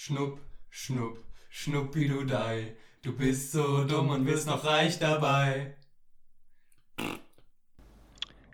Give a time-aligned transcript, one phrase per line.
[0.00, 2.76] Schnupp, schnupp, schnuppidudei.
[3.02, 5.76] Du bist so dumm und wirst noch reich dabei.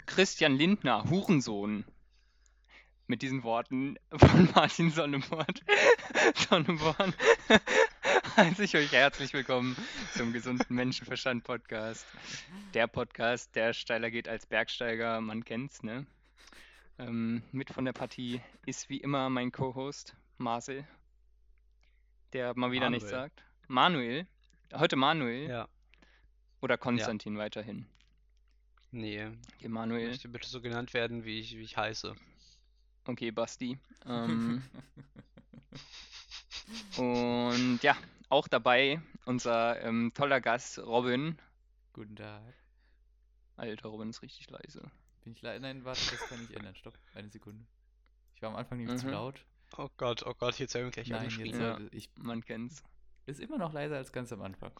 [0.06, 1.84] Christian Lindner, Hurensohn.
[3.08, 5.44] Mit diesen Worten von Martin Sonneborn,
[6.48, 7.12] Sonneborn
[8.38, 9.76] heiße ich euch herzlich willkommen
[10.16, 12.06] zum gesunden Menschenverstand Podcast.
[12.72, 16.06] Der Podcast, der steiler geht als Bergsteiger, man kennt's, ne?
[16.98, 20.88] Ähm, mit von der Partie ist wie immer mein Co-Host Marcel,
[22.34, 23.28] der mal wieder nichts Manuel.
[23.30, 23.44] sagt.
[23.68, 24.26] Manuel,
[24.74, 25.68] heute Manuel Ja.
[26.60, 27.86] oder Konstantin weiterhin.
[28.90, 29.28] Nee.
[29.58, 32.14] Ich Emanuel, möchte bitte so genannt werden, wie ich, wie ich heiße.
[33.06, 33.78] okay, Basti.
[34.06, 34.62] Ähm,
[36.96, 37.96] Und ja,
[38.28, 41.38] auch dabei unser ähm, toller Gast Robin.
[41.92, 42.54] Guten Tag.
[43.56, 44.82] Alter, Robin ist richtig leise.
[45.24, 45.60] Bin ich leider.
[45.60, 46.74] Nein, warte, das kann ich ändern.
[46.74, 47.64] Stopp, eine Sekunde.
[48.34, 49.12] Ich war am Anfang nämlich zu Mhm.
[49.12, 49.44] laut.
[49.76, 51.78] Oh Gott, oh Gott, jetzt werden wir gleich Nein, jetzt Ja.
[51.90, 52.08] ich.
[52.16, 52.82] Man kennt's.
[53.26, 54.72] Ist immer noch leiser als ganz am Anfang.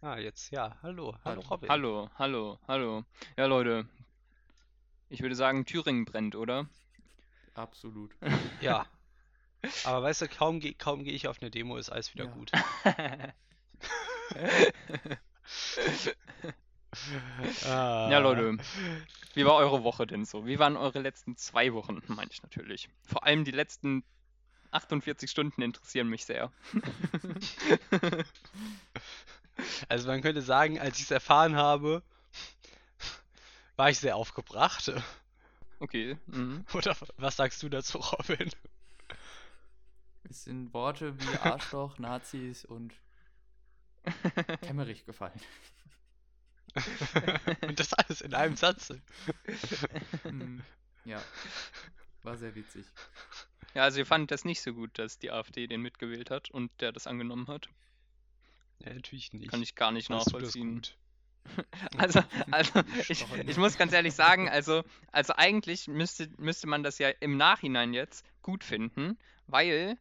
[0.00, 0.76] Ah, jetzt, ja.
[0.82, 1.40] Hallo, hallo Hallo.
[1.48, 1.68] Robin.
[1.68, 3.04] Hallo, hallo, hallo.
[3.36, 3.86] Ja, Leute.
[5.08, 6.68] Ich würde sagen, Thüringen brennt, oder?
[7.54, 8.14] Absolut.
[8.60, 8.86] Ja.
[9.84, 12.30] Aber weißt du, kaum, geh, kaum gehe ich auf eine Demo, ist alles wieder Ja.
[12.30, 12.52] gut.
[17.62, 18.18] Ja, Ah.
[18.18, 18.56] Leute.
[19.34, 20.46] Wie war eure Woche denn so?
[20.46, 22.88] Wie waren eure letzten zwei Wochen, meine ich natürlich.
[23.04, 24.02] Vor allem die letzten
[24.70, 26.52] 48 Stunden interessieren mich sehr.
[29.88, 32.02] Also man könnte sagen, als ich es erfahren habe,
[33.76, 34.92] war ich sehr aufgebracht.
[35.80, 36.18] Okay.
[36.26, 36.64] Mhm.
[36.74, 38.50] Oder was sagst du dazu, Robin?
[40.24, 42.92] Es sind Worte wie Arschloch, Nazis und
[44.62, 45.40] Kämmerich gefallen.
[47.62, 48.92] Und das alles in einem Satz.
[50.22, 50.62] Hm,
[51.04, 51.22] ja.
[52.22, 52.84] War sehr witzig.
[53.74, 56.70] Ja, also ihr fandet das nicht so gut, dass die AfD den mitgewählt hat und
[56.80, 57.68] der das angenommen hat.
[58.80, 59.50] Ja, natürlich nicht.
[59.50, 60.82] Kann ich gar nicht das nachvollziehen.
[61.96, 64.82] Also, also ich, ich muss ganz ehrlich sagen, also,
[65.12, 69.16] also eigentlich müsste, müsste man das ja im Nachhinein jetzt gut finden,
[69.46, 69.96] weil,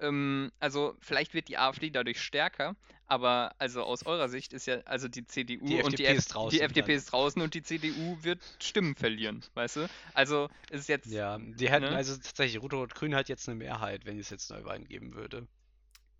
[0.00, 2.76] ähm, also vielleicht wird die AfD dadurch stärker,
[3.06, 6.16] aber also aus eurer Sicht ist ja, also die CDU Die und die, FDP F-
[6.16, 6.94] ist draußen die FDP dann.
[6.94, 9.88] ist draußen und die CDU wird Stimmen verlieren, weißt du?
[10.14, 11.94] Also es ist jetzt, Ja, die hätten ne?
[11.94, 15.48] also tatsächlich, Rot-Rot-Grün hat jetzt eine Mehrheit, wenn es jetzt Neuwahlen geben würde.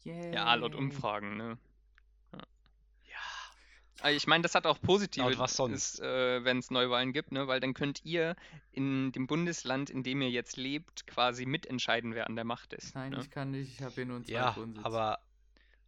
[0.04, 1.58] ja, laut Umfragen, ne?
[4.00, 5.28] Aber Ich meine, das hat auch positive,
[5.72, 7.48] ist, äh, wenn es Neuwahlen gibt, ne?
[7.48, 8.36] Weil dann könnt ihr
[8.72, 12.94] in dem Bundesland, in dem ihr jetzt lebt, quasi mitentscheiden, wer an der Macht ist.
[12.94, 13.20] Nein, ne?
[13.20, 13.74] ich kann nicht.
[13.74, 14.84] Ich habe hier nur einen Ja, Wohnsitz.
[14.84, 15.18] aber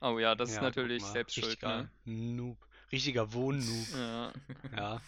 [0.02, 1.90] Oh ja, das ist ja, guck natürlich mal, selbst schuld, richtiger ne?
[2.04, 2.58] Noob.
[2.90, 3.86] Richtiger Wohnnoob.
[3.94, 4.32] Ja,
[4.74, 5.00] Ja.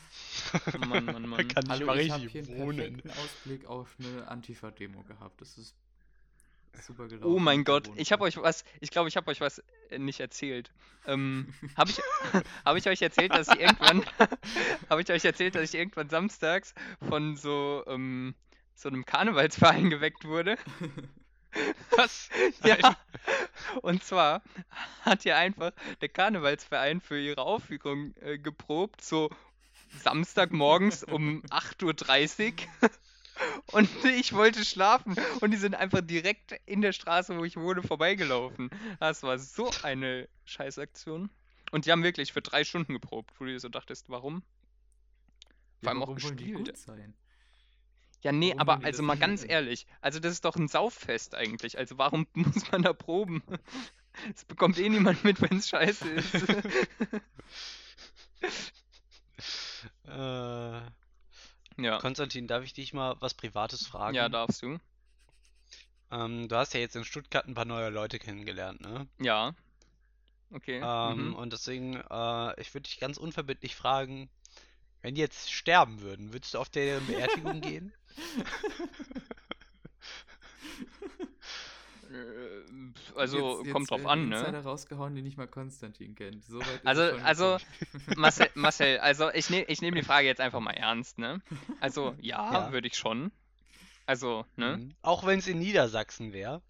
[0.86, 1.48] Mann, Mann, Man Mann.
[1.48, 3.02] kann nicht Hallo, mal ich habe richtig hier einen wohnen.
[3.24, 5.40] Ausblick auf eine Antifa-Demo gehabt.
[5.40, 5.74] Das ist
[6.80, 7.32] super gelaufen.
[7.32, 10.20] Oh mein Gott, ich habe euch was, ich glaube, ich habe euch was äh, nicht
[10.20, 10.70] erzählt.
[11.06, 12.00] Ähm, habe ich,
[12.64, 14.04] habe ich euch erzählt, dass ich irgendwann,
[14.90, 16.74] habe ich euch erzählt, dass ich irgendwann samstags
[17.08, 18.34] von so, ähm,
[18.74, 20.56] so einem Karnevalsverein geweckt wurde?
[21.96, 22.30] Was?
[22.64, 22.96] Ja,
[23.82, 24.42] und zwar
[25.02, 29.28] hat ja einfach der Karnevalsverein für ihre Aufführung äh, geprobt, so
[29.98, 32.90] Samstagmorgens um 8.30 Uhr.
[33.72, 37.82] Und ich wollte schlafen und die sind einfach direkt in der Straße, wo ich wohne,
[37.82, 38.70] vorbeigelaufen.
[39.00, 41.30] Das war so eine Scheißaktion.
[41.70, 44.42] Und die haben wirklich für drei Stunden geprobt, wo du dir so dachtest, warum?
[45.82, 46.68] Vor allem auch wollen die gespielt.
[46.68, 47.14] gut sein?
[48.22, 51.78] Ja, nee, Warum aber also mal ganz ehrlich, also das ist doch ein Sauffest eigentlich.
[51.78, 53.42] Also warum muss man da proben?
[54.36, 56.34] Es bekommt eh niemand mit, wenn es scheiße ist.
[60.04, 60.80] Äh,
[61.84, 64.14] Ja, Konstantin, darf ich dich mal was Privates fragen?
[64.14, 64.78] ja, darfst du.
[66.10, 69.08] Ähm, du hast ja jetzt in Stuttgart ein paar neue Leute kennengelernt, ne?
[69.18, 69.54] Ja.
[70.50, 70.80] Okay.
[70.84, 71.34] Ähm, mhm.
[71.34, 74.28] und deswegen, äh, ich würde dich ganz unverbindlich fragen,
[75.00, 77.92] wenn die jetzt sterben würden, würdest du auf deren Beerdigung gehen?
[82.12, 84.38] Äh, Also Jetzt- kommt jetzt drauf werden an, ne?
[84.38, 86.44] Insider rausgehauen, die nicht mal Konstantin kennt.
[86.44, 87.58] So Also, also.
[88.16, 91.40] Marcel, Marcel, also ich nehme ich nehm die Frage jetzt einfach mal ernst, ne?
[91.80, 92.72] Also, ja, Ja.
[92.72, 93.32] würde ich schon.
[94.06, 94.78] Also, ne?
[94.78, 94.94] Mhm.
[95.02, 96.60] Auch wenn es in Niedersachsen wäre.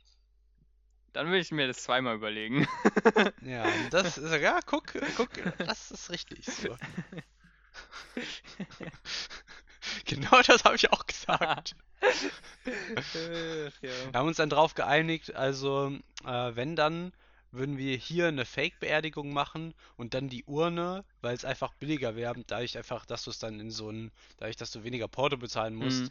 [1.12, 2.66] Dann würde ich mir das zweimal überlegen.
[3.42, 6.76] Ja, das ist, ja, guck, guck, das ist richtig so.
[10.14, 11.74] Genau das habe ich auch gesagt.
[13.80, 14.12] Ja.
[14.12, 15.92] Wir haben uns dann drauf geeinigt, also
[16.24, 17.12] äh, wenn dann,
[17.50, 22.34] würden wir hier eine Fake-Beerdigung machen und dann die Urne, weil es einfach billiger wäre,
[22.46, 25.74] dadurch einfach, dass du es dann in so ein, dadurch, dass du weniger Porto bezahlen
[25.74, 26.10] musst, Mhm.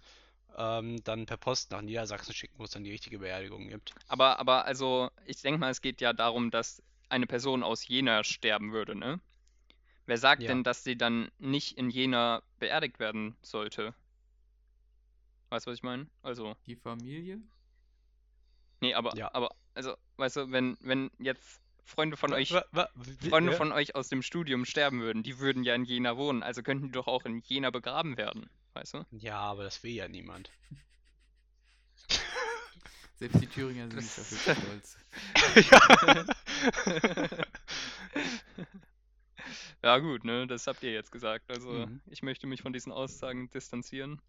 [0.57, 3.93] ähm, dann per Post nach Niedersachsen schicken, wo es dann die richtige Beerdigung gibt.
[4.07, 8.23] Aber, aber also, ich denke mal, es geht ja darum, dass eine Person aus Jena
[8.23, 9.19] sterben würde, ne?
[10.11, 10.49] Wer sagt Ja.
[10.49, 13.93] denn, dass sie dann nicht in Jena beerdigt werden sollte?
[15.47, 16.05] Weißt du, was ich meine?
[16.21, 17.39] Also, Die Familie?
[18.81, 19.33] nee, aber, Ja.
[19.33, 23.57] aber, also, weißt du, wenn, wenn jetzt Freunde von euch, Wa- wa- wie- Freunde ja?
[23.57, 26.87] von euch aus dem Studium sterben würden, die würden ja in Jena wohnen, also könnten
[26.87, 29.05] die doch auch in Jena begraben werden, weißt du?
[29.11, 30.51] Ja, aber das will ja niemand.
[33.15, 34.97] Selbst die Thüringer sind nicht Das- dafür stolz.
[35.71, 36.25] Ja,
[40.01, 41.49] gut, ne, das habt ihr jetzt gesagt.
[41.49, 42.01] Also, Mhm.
[42.07, 44.21] ich möchte mich von diesen Aussagen distanzieren,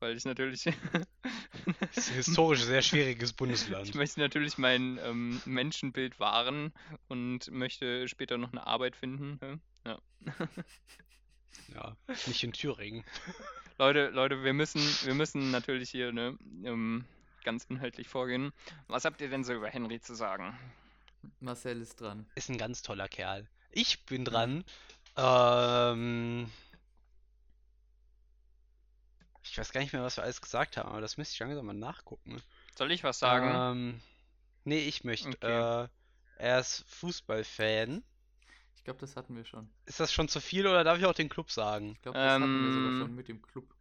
[0.00, 3.94] weil ich natürlich, Das ist ein historisch sehr schwieriges ich Bundesland.
[3.94, 6.72] möchte natürlich mein ähm, Menschenbild wahren
[7.08, 9.38] und möchte später noch eine Arbeit finden.
[9.40, 9.60] Ne?
[9.86, 9.98] Ja.
[11.74, 11.96] Ja,
[12.26, 13.04] nicht in Thüringen.
[13.78, 17.04] Leute, Leute, wir müssen, wir müssen natürlich hier ne, ähm,
[17.44, 18.52] ganz inhaltlich vorgehen.
[18.88, 20.56] Was habt ihr denn so über Henry zu sagen?
[21.40, 22.26] Marcel ist dran.
[22.34, 23.48] Ist ein ganz toller Kerl.
[23.76, 24.64] Ich bin dran.
[25.16, 26.50] Ähm,
[29.42, 31.66] ich weiß gar nicht mehr, was wir alles gesagt haben, aber das müsste ich langsam
[31.66, 32.42] mal nachgucken.
[32.74, 33.52] Soll ich was sagen?
[33.54, 34.00] Ähm,
[34.64, 35.28] nee, ich möchte.
[35.28, 35.84] Okay.
[35.84, 35.88] Äh,
[36.38, 38.02] er ist Fußballfan.
[38.76, 39.68] Ich glaube, das hatten wir schon.
[39.84, 41.92] Ist das schon zu viel oder darf ich auch den Club sagen?
[41.92, 43.74] Ich glaube, das hatten wir sogar Ähm, schon mit dem Club.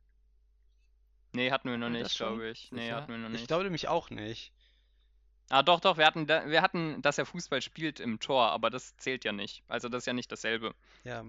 [1.31, 2.69] Nee, hatten wir noch nicht, glaube ich.
[2.73, 3.47] Nee, hatten wir noch Ich nicht.
[3.47, 4.51] glaube nämlich auch nicht.
[5.49, 8.95] Ah, doch, doch, wir hatten, wir hatten, dass er Fußball spielt im Tor, aber das
[8.97, 9.63] zählt ja nicht.
[9.67, 10.73] Also das ist ja nicht dasselbe.
[11.03, 11.23] Ja.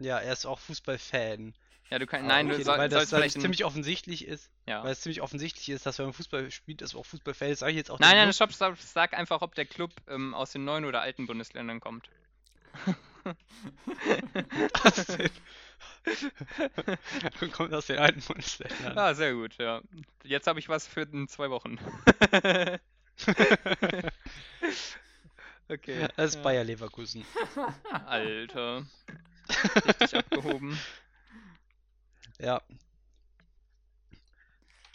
[0.00, 1.54] Ja, er ist auch Fußballfan.
[1.90, 4.24] Ja, du kannst, Aber nein, du okay, soll, weil das, weil vielleicht es ziemlich offensichtlich
[4.24, 4.84] ist, ja.
[4.84, 7.56] weil es ziemlich offensichtlich ist, dass wenn man Fußball spielt, ist auch Fußballfan.
[7.56, 10.52] Sage ich jetzt auch Nein, nein, stopp, stopp, sag einfach, ob der Club ähm, aus
[10.52, 12.08] den neuen oder alten Bundesländern kommt.
[17.52, 18.96] Kommt aus den alten Bundesländern.
[18.96, 19.82] Ah, sehr gut, ja.
[20.22, 21.78] Jetzt habe ich was für in zwei Wochen.
[25.68, 26.08] okay.
[26.16, 26.42] Das ist ja.
[26.42, 27.24] Bayer Leverkusen.
[28.06, 28.84] Alter.
[29.86, 30.78] Richtig abgehoben.
[32.38, 32.62] Ja.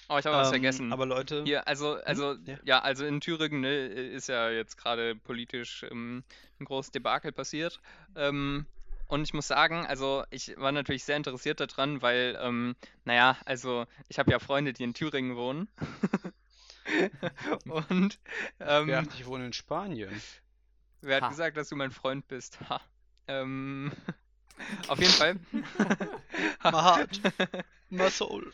[0.08, 0.94] Oh, ich habe was ähm, vergessen.
[0.94, 2.58] Aber Leute, Hier, also, also, Ja.
[2.64, 6.24] ja, also in Thüringen ne, ist ja jetzt gerade politisch ähm,
[6.60, 7.80] ein großes Debakel passiert.
[8.16, 8.68] Ähm,
[9.08, 13.86] und ich muss sagen, also ich war natürlich sehr interessiert daran, weil, ähm, naja, also
[14.08, 15.68] ich habe ja Freunde, die in Thüringen wohnen.
[17.66, 18.20] Und
[18.60, 20.22] ähm, dachte, ich wohne in Spanien.
[21.02, 21.30] wer hat Ha.
[21.30, 22.60] gesagt, dass du mein Freund bist?
[22.70, 22.82] Ha.
[23.28, 23.92] Ähm,
[24.88, 25.40] auf jeden Fall.
[26.64, 27.20] Mahat.
[27.90, 28.52] Masol.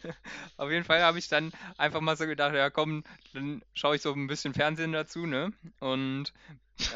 [0.58, 4.02] Auf jeden Fall habe ich dann einfach mal so gedacht, ja komm, dann schaue ich
[4.02, 5.52] so ein bisschen Fernsehen dazu, ne?
[5.80, 6.34] Und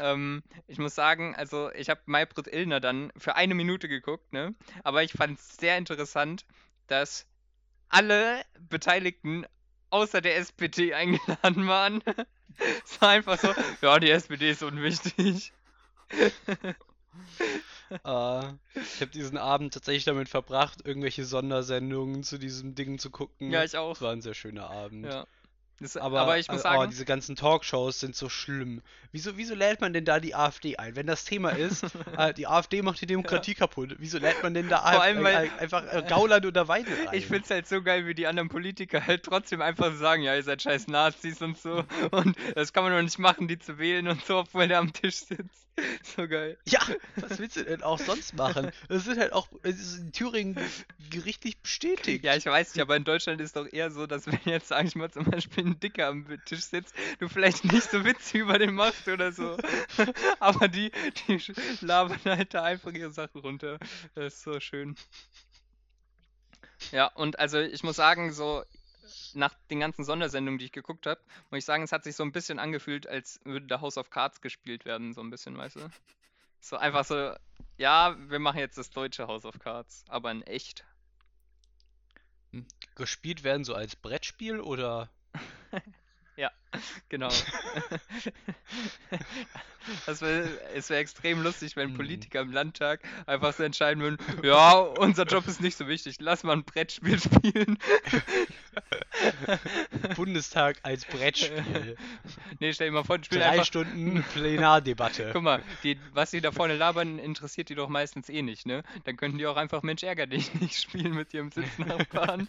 [0.00, 4.54] ähm, ich muss sagen, also ich habe Maybrit Illner dann für eine Minute geguckt, ne?
[4.84, 6.44] Aber ich fand es sehr interessant,
[6.88, 7.26] dass
[7.88, 9.46] alle Beteiligten
[9.90, 12.02] außer der SPD eingeladen waren.
[12.86, 13.52] Es war einfach so,
[13.82, 15.52] ja, die SPD ist unwichtig.
[16.10, 16.72] Äh,
[18.74, 23.50] ich habe diesen Abend tatsächlich damit verbracht, irgendwelche Sondersendungen zu diesem Ding zu gucken.
[23.50, 23.96] Ja, ich auch.
[23.96, 25.04] Es war ein sehr schöner Abend.
[25.04, 25.26] Ja.
[25.78, 28.80] Das, Aber, aber ich muss oh, sagen, diese ganzen Talkshows sind so schlimm.
[29.12, 30.96] Wieso, wieso lädt man denn da die AfD ein?
[30.96, 31.84] Wenn das Thema ist,
[32.16, 33.94] äh, die AfD macht die Demokratie kaputt.
[33.98, 37.14] Wieso lädt man denn da Vor allem, weil- einfach äh, Gauland oder Weidel ein?
[37.16, 40.42] Ich find's halt so geil, wie die anderen Politiker halt trotzdem einfach sagen, ja, ihr
[40.42, 41.84] seid scheiß Nazis und so.
[42.10, 44.92] Und das kann man doch nicht machen, die zu wählen und so, obwohl der am
[44.92, 45.65] Tisch sitzt.
[46.16, 46.56] So geil.
[46.66, 46.80] Ja,
[47.16, 48.70] was willst du denn auch sonst machen?
[48.88, 50.56] Das sind halt auch, es ist in Thüringen
[51.10, 52.24] gerichtlich bestätigt.
[52.24, 54.84] Ja, ich weiß nicht, aber in Deutschland ist doch eher so, dass wenn jetzt, sag
[54.86, 58.58] ich mal, zum Beispiel ein Dicker am Tisch sitzt, du vielleicht nicht so Witze über
[58.58, 59.56] den machst oder so.
[60.40, 60.90] Aber die,
[61.28, 61.40] die
[61.80, 63.78] labern halt da einfach ihre Sachen runter.
[64.14, 64.96] Das ist so schön.
[66.92, 68.64] Ja, und also ich muss sagen, so
[69.34, 71.20] nach den ganzen Sondersendungen, die ich geguckt habe,
[71.50, 74.10] muss ich sagen, es hat sich so ein bisschen angefühlt, als würde da House of
[74.10, 75.90] Cards gespielt werden, so ein bisschen, weißt du?
[76.60, 77.34] So einfach so,
[77.78, 80.84] ja, wir machen jetzt das deutsche House of Cards, aber in echt.
[82.94, 85.10] Gespielt werden so als Brettspiel oder?
[87.08, 87.30] Genau.
[90.04, 91.96] Das wär, es wäre extrem lustig, wenn Hm.
[91.96, 96.42] Politiker im Landtag einfach so entscheiden würden, ja, unser Job ist nicht so wichtig, lass
[96.42, 97.78] mal ein Brettspiel spielen.
[100.16, 101.96] Bundestag als Brettspiel.
[102.58, 103.66] Nee, stell dir mal vor, die spielen Drei einfach.
[103.66, 105.30] Stunden Plenardebatte.
[105.32, 108.82] Guck mal, die, was die da vorne labern, interessiert die doch meistens eh nicht, ne?
[109.04, 112.48] Dann könnten die auch einfach Mensch ärger dich nicht spielen mit ihrem Sitznachbarn.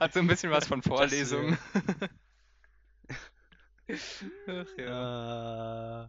[0.00, 1.58] Hat so ein bisschen was von Vorlesung.
[4.46, 6.04] Ach ja.
[6.04, 6.08] Äh,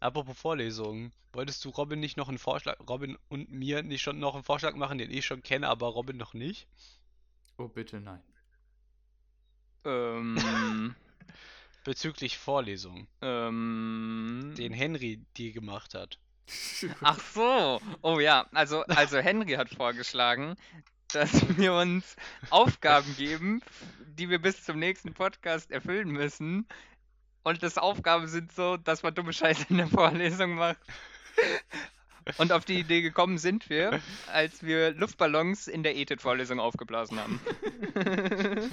[0.00, 1.12] apropos Vorlesungen.
[1.32, 4.74] Wolltest du Robin nicht noch einen Vorschlag, Robin und mir nicht schon noch einen Vorschlag
[4.74, 6.66] machen, den ich schon kenne, aber Robin noch nicht?
[7.58, 8.22] Oh, bitte nein.
[9.84, 10.94] Ähm,
[11.84, 16.18] Bezüglich Vorlesungen, ähm, den Henry dir gemacht hat.
[17.02, 17.80] Ach so.
[18.02, 20.56] Oh ja, also, also Henry hat vorgeschlagen,
[21.12, 22.16] dass wir uns
[22.50, 23.62] Aufgaben geben,
[24.18, 26.66] die wir bis zum nächsten Podcast erfüllen müssen.
[27.44, 30.78] Und das Aufgaben sind so, dass man dumme Scheiße in der Vorlesung macht.
[32.36, 34.00] Und auf die Idee gekommen sind wir,
[34.30, 37.40] als wir Luftballons in der ETIT-Vorlesung aufgeblasen haben.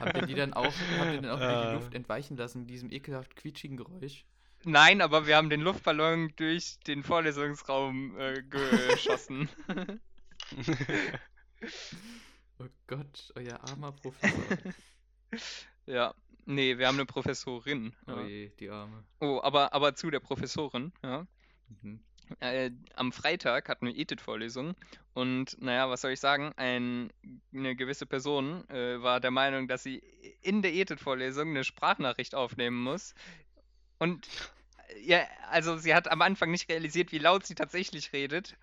[0.00, 1.66] Habt ihr die dann auch, habt ihr dann auch in Äh.
[1.66, 4.24] die Luft entweichen lassen mit diesem ekelhaft quietschigen Geräusch?
[4.64, 9.48] Nein, aber wir haben den Luftballon durch den Vorlesungsraum äh, geschossen.
[12.58, 14.58] Oh Gott, euer armer Professor.
[15.86, 16.14] Ja,
[16.46, 17.94] nee, wir haben eine Professorin.
[18.06, 18.22] Oh Ja.
[18.26, 19.04] je, die Arme.
[19.20, 21.26] Oh, aber, aber zu der Professorin, ja.
[21.82, 22.00] Mhm.
[22.40, 24.74] Äh, am Freitag hatten wir ETIT-Vorlesung
[25.12, 26.52] und naja, was soll ich sagen?
[26.56, 27.12] Ein,
[27.52, 29.98] eine gewisse Person äh, war der Meinung, dass sie
[30.40, 33.14] in der ETIT-Vorlesung eine Sprachnachricht aufnehmen muss.
[33.98, 34.26] Und
[34.88, 38.56] äh, ja, also sie hat am Anfang nicht realisiert, wie laut sie tatsächlich redet.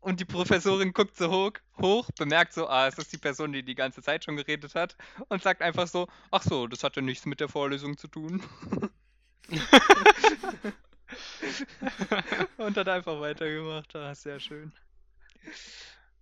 [0.00, 3.64] Und die Professorin guckt so hoch, hoch, bemerkt so, ah, es ist die Person, die
[3.64, 4.96] die ganze Zeit schon geredet hat
[5.28, 8.42] und sagt einfach so, ach so, das hatte nichts mit der Vorlesung zu tun.
[12.58, 13.94] und hat einfach weitergemacht.
[13.96, 14.72] Ah, sehr schön.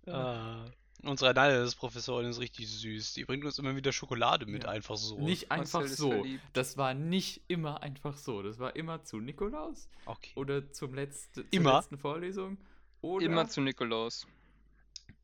[0.07, 0.65] Ah,
[1.03, 3.13] unsere Analysis-Professorin ist richtig süß.
[3.13, 4.69] Die bringt uns immer wieder Schokolade mit, Ja.
[4.69, 5.19] einfach so.
[5.19, 6.09] Nicht einfach Marcel so.
[6.11, 6.43] verliebt.
[6.53, 8.41] Das war nicht immer einfach so.
[8.41, 10.31] Das war immer zu Nikolaus Okay.
[10.35, 11.77] oder zum letzten, zur Immer?
[11.77, 12.57] letzten Vorlesung.
[13.01, 14.27] Oder Immer zu Nikolaus.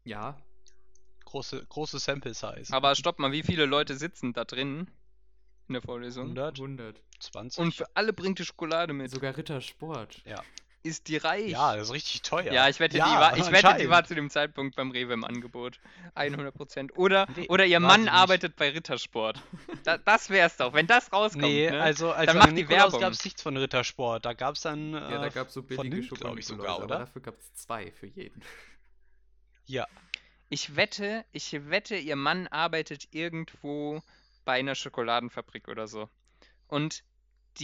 [0.04, 0.38] Ja,
[1.34, 2.72] Große, große Sample Size.
[2.72, 4.88] Aber stopp mal, wie viele Leute sitzen da drin
[5.68, 6.26] in der Vorlesung?
[6.26, 7.02] 100, 100.
[7.20, 7.60] 20.
[7.60, 9.10] Und für alle bringt die Schokolade mit.
[9.10, 10.22] Sogar Rittersport.
[10.84, 11.52] Ist die reich?
[11.52, 12.52] ja, das ist richtig teuer.
[12.52, 15.14] Ja, ich wette, Ja, die war, ich wette, die war zu dem Zeitpunkt beim Rewe
[15.14, 15.80] im Angebot.
[16.18, 16.94] 100%.
[16.98, 19.42] Oder, Nee, oder ihr Mann arbeitet bei Rittersport.
[19.86, 21.46] Da, das wär's doch, wenn das rauskommt.
[21.46, 21.82] Nee, ne?
[21.82, 23.00] also, also Dann an macht die Werbung.
[23.00, 24.26] gab es nichts von Rittersport.
[24.26, 24.94] Da gab es dann.
[24.94, 26.84] Ja, da äh, gab es so von billige ich, sogar, oder?
[26.84, 28.44] aber dafür gab es zwei für jeden.
[29.66, 29.88] Ja.
[30.50, 34.04] Ich wette, ich wette, ihr Mann arbeitet irgendwo
[34.46, 36.10] bei einer Schokoladenfabrik oder so.
[36.68, 37.04] Und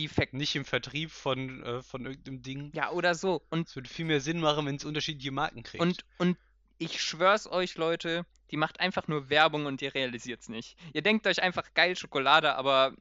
[0.08, 2.72] Ver Nicht im Vertrieb von, äh, von irgendeinem Ding.
[2.74, 3.42] Ja, oder so.
[3.50, 5.82] Und, Es würde viel mehr Sinn machen, wenn es unterschiedliche Marken kriegt.
[5.82, 6.38] und, und
[6.78, 10.78] ich schwör's euch, Leute, die macht einfach nur Werbung und ihr realisiert's nicht.
[10.94, 12.96] Ihr denkt euch einfach geil Schokolade, aber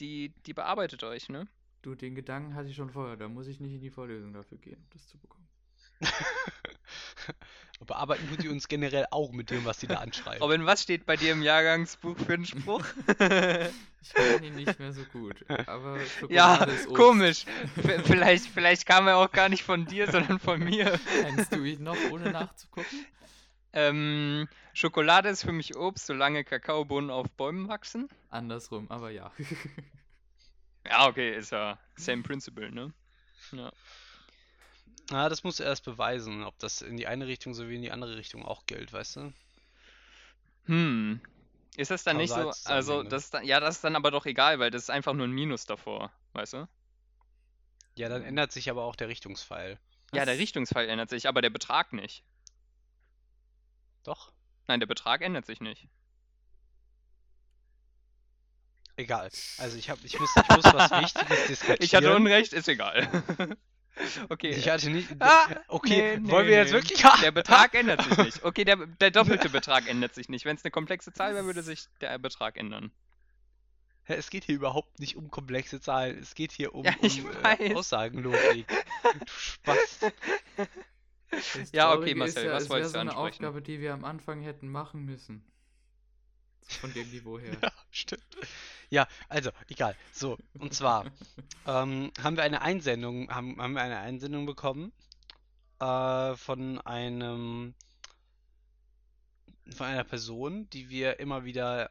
[0.00, 1.46] die, die bearbeitet euch, ne?
[1.82, 3.16] Du, den Gedanken hatte ich schon vorher.
[3.16, 5.48] Da muss ich nicht in die Vorlesung dafür gehen, um das zu bekommen.
[7.80, 10.42] Aber arbeiten tut die uns generell auch mit dem, was die da anschreibt.
[10.42, 12.84] Robin, was steht bei dir im Jahrgangsbuch für einen Spruch?
[14.02, 15.44] Ich kenne ihn nicht mehr so gut.
[15.66, 15.98] Aber
[16.30, 16.96] ja, Schokolade ist Obst.
[16.96, 17.44] komisch.
[18.04, 20.98] Vielleicht, vielleicht kam er auch gar nicht von dir, sondern von mir.
[21.20, 23.04] Kennst du ihn noch, ohne nachzugucken?
[23.74, 28.08] Ähm, Schokolade ist für mich Obst, solange Kakaobohnen auf Bäumen wachsen.
[28.30, 29.32] Andersrum, aber ja.
[30.88, 32.94] Ja, okay, ist ja same principle, ne?
[33.52, 33.70] Ja.
[35.12, 37.90] Ah, das musst du erst beweisen, ob das in die eine Richtung sowie in die
[37.90, 39.32] andere Richtung auch gilt, weißt du?
[40.66, 41.20] Hm.
[41.76, 44.26] Ist das dann nicht so, also das ist dann, ja, das ist dann aber doch
[44.26, 46.68] egal, weil das ist einfach nur ein Minus davor, weißt du?
[47.96, 49.78] Ja, dann ändert sich aber auch der Richtungspfeil.
[50.12, 50.38] Ja, der?
[50.38, 52.24] Richtungsfall ändert sich, aber der Betrag nicht.
[54.04, 54.32] Doch?
[54.68, 55.88] Nein, der Betrag ändert sich nicht.
[58.96, 59.30] Egal.
[59.58, 61.78] Also ich hab, ich muss, ich muss was Wichtiges diskutieren.
[61.80, 63.08] Ich hatte Unrecht, ist egal.
[64.28, 64.50] okay.
[64.50, 65.08] Ich hatte nicht.
[65.20, 66.78] Ah, okay, nee, wollen nee, wir jetzt nee.
[66.78, 67.04] wirklich.
[67.04, 68.44] Ah, Der Betrag ändert sich nicht.
[68.44, 70.44] Okay, der, der doppelte Betrag ändert sich nicht.
[70.44, 72.90] Wenn es eine komplexe Zahl wäre, würde sich der Betrag ändern.
[74.04, 76.18] Es geht hier überhaupt nicht um komplexe Zahlen.
[76.18, 77.74] Es geht hier um, Ja, ich um äh.
[77.74, 78.66] Aussagenlogik.
[78.66, 80.00] du Spaß.
[81.30, 83.44] Das Ja, okay, Marcel, ist ja, was es wolltest wäre du so eine ansprechen?
[83.44, 85.44] Aufgabe, die wir am Anfang hätten machen müssen.
[86.68, 87.58] Von dem Niveau her.
[87.62, 88.24] Ja, stimmt.
[88.90, 89.96] Ja, also, egal.
[90.12, 91.06] So, und zwar
[91.66, 94.92] ähm, haben wir eine Einsendung, haben, haben wir eine Einsendung bekommen
[95.80, 97.74] äh, von einem
[99.74, 101.90] von einer Person, die wir immer wieder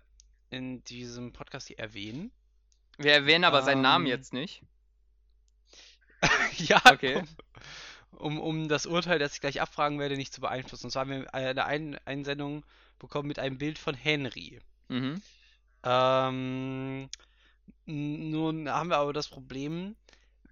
[0.50, 2.32] in diesem Podcast hier erwähnen.
[2.98, 4.64] Wir erwähnen aber seinen Namen Ähm, jetzt nicht.
[6.58, 7.24] ja, Okay.
[8.12, 10.88] um, um, um das Urteil, das ich gleich abfragen werde, nicht zu beeinflussen.
[10.88, 12.66] Und zwar haben wir eine Ein Einsendung
[13.00, 14.60] bekommen mit einem Bild von Henry.
[14.88, 15.22] Mhm.
[15.84, 17.10] Ähm,
[17.86, 19.96] nun haben wir aber das Problem,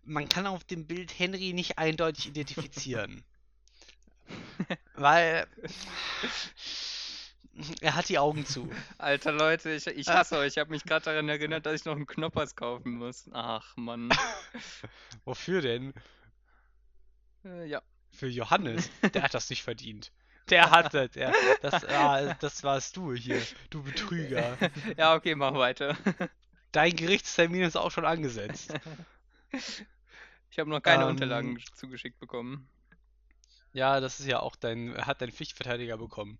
[0.03, 3.23] man kann auf dem Bild Henry nicht eindeutig identifizieren.
[4.95, 5.47] Weil
[7.81, 8.69] er hat die Augen zu.
[8.97, 10.53] Alter Leute, ich, ich hasse euch.
[10.53, 13.29] Ich habe mich gerade daran erinnert, dass ich noch einen Knoppers kaufen muss.
[13.33, 14.09] Ach, Mann.
[15.25, 15.93] Wofür denn?
[17.43, 17.81] Äh, ja.
[18.11, 18.89] Für Johannes.
[19.13, 20.11] Der hat das nicht verdient.
[20.49, 24.57] Der hatte, der, das, ah, das warst du hier, du Betrüger.
[24.97, 25.97] Ja, okay, mach weiter.
[26.71, 28.73] Dein Gerichtstermin ist auch schon angesetzt.
[30.49, 32.67] Ich habe noch keine Ähm, Unterlagen zugeschickt bekommen.
[33.73, 36.39] Ja, das ist ja auch dein, hat dein Pflichtverteidiger bekommen.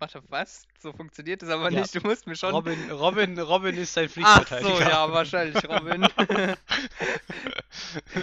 [0.00, 0.66] Warte, was?
[0.80, 1.80] So funktioniert das aber Ja.
[1.80, 1.94] nicht.
[1.94, 2.50] Du musst mir schon.
[2.50, 4.90] Robin, Robin, Robin ist dein Ach so, Pflichtverteidiger.
[4.90, 6.02] ja, wahrscheinlich, Robin.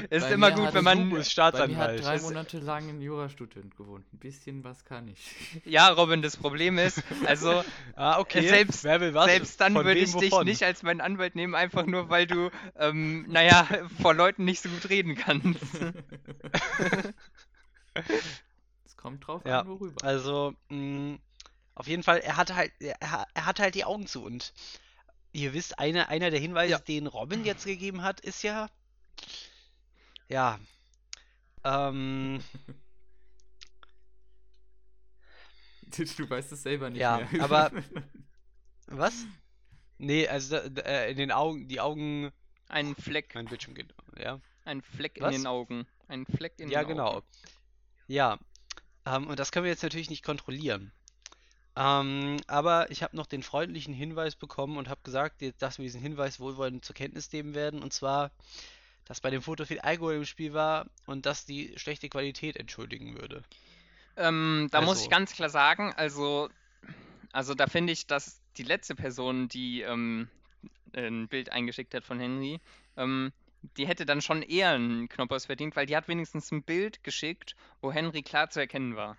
[0.10, 1.08] ist Bei immer gut, wenn man.
[1.10, 2.04] Mir hat Staatsanwalt.
[2.04, 4.06] drei Es- Monate lang ein Jurastudent gewohnt.
[4.14, 5.22] Ein bisschen was kann ich.
[5.66, 7.64] Ja, Robin, das Problem ist, also
[7.96, 8.48] Ah, okay.
[8.48, 9.26] Selbst- Wer will was?
[9.26, 10.46] selbst dann Von würde ich dich wovon?
[10.46, 13.66] nicht als meinen Anwalt nehmen, einfach nur weil du, ähm, naja,
[14.02, 15.62] vor Leuten nicht so gut reden kannst.
[18.86, 20.04] Es kommt drauf Ja, an, worüber.
[20.06, 21.18] Also, mh,
[21.82, 22.96] auf jeden Fall, er hatte halt, er,
[23.34, 24.54] er hatte halt die Augen zu und
[25.32, 26.78] ihr wisst, einer, einer der Hinweise, Ja.
[26.80, 28.70] den Robin jetzt gegeben hat, ist ja,
[30.30, 30.60] ja,
[31.64, 32.44] ähm,
[36.18, 37.44] Du weißt es selber nicht Ja, mehr.
[37.44, 37.72] aber-
[38.88, 39.26] was?
[39.98, 42.32] Nee, also äh, in den Augen, die Augen,
[42.70, 44.40] Ein Fleck, mein Bildschirm geht, ja.
[44.66, 45.36] ein Fleck in Was?
[45.36, 45.88] den Augen.
[46.08, 47.16] Ein Fleck in Ja, den genau.
[47.18, 47.28] Augen.
[48.08, 48.38] Ja,
[49.06, 50.92] ähm, und das können wir jetzt natürlich nicht kontrollieren.
[51.76, 56.02] Ähm, aber ich habe noch den freundlichen Hinweis bekommen und habe gesagt, dass wir diesen
[56.02, 57.82] Hinweis wohlwollend zur Kenntnis nehmen werden.
[57.82, 58.32] Und zwar,
[59.06, 63.16] dass bei dem Foto viel Alkohol im Spiel war und dass die schlechte Qualität entschuldigen
[63.20, 63.44] würde.
[64.18, 66.50] Ähm, da muss ich Also- ganz klar sagen, also,
[67.32, 70.28] also da finde ich, dass die letzte Person, die ähm,
[70.94, 72.60] ein Bild eingeschickt hat von Henry,
[72.98, 73.32] ähm,
[73.78, 77.56] die hätte dann schon eher einen Knoppers verdient, weil die hat wenigstens ein Bild geschickt,
[77.80, 79.16] wo Henry klar zu erkennen war.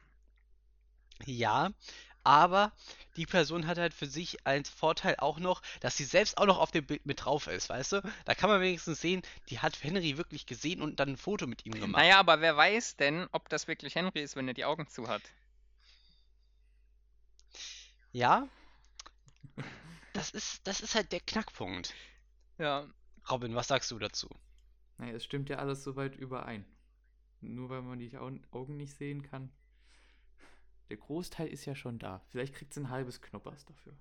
[1.24, 1.70] Ja,
[2.24, 2.72] aber
[3.16, 6.58] die Person hat halt für sich als Vorteil auch noch, dass sie selbst auch noch
[6.58, 8.02] auf dem Bild mit drauf ist, weißt du?
[8.24, 11.66] Da kann man wenigstens sehen, die hat Henry wirklich gesehen und dann ein Foto mit
[11.66, 11.96] ihm gemacht.
[11.96, 15.08] Naja, aber wer weiß denn, ob das wirklich Henry ist, wenn er die Augen zu
[15.08, 15.34] hat?
[18.12, 18.48] Ja,
[20.14, 21.94] das ist, das ist halt der Knackpunkt.
[22.58, 22.86] Ja,
[23.30, 24.28] Robin, was sagst du dazu?
[24.96, 26.64] Naja, es stimmt ja alles soweit überein.
[27.40, 29.50] Nur weil man die Au- Augen nicht sehen kann.
[30.88, 32.20] Der Großteil ist ja schon da.
[32.30, 33.94] Vielleicht kriegt sie ein halbes Knoppers dafür.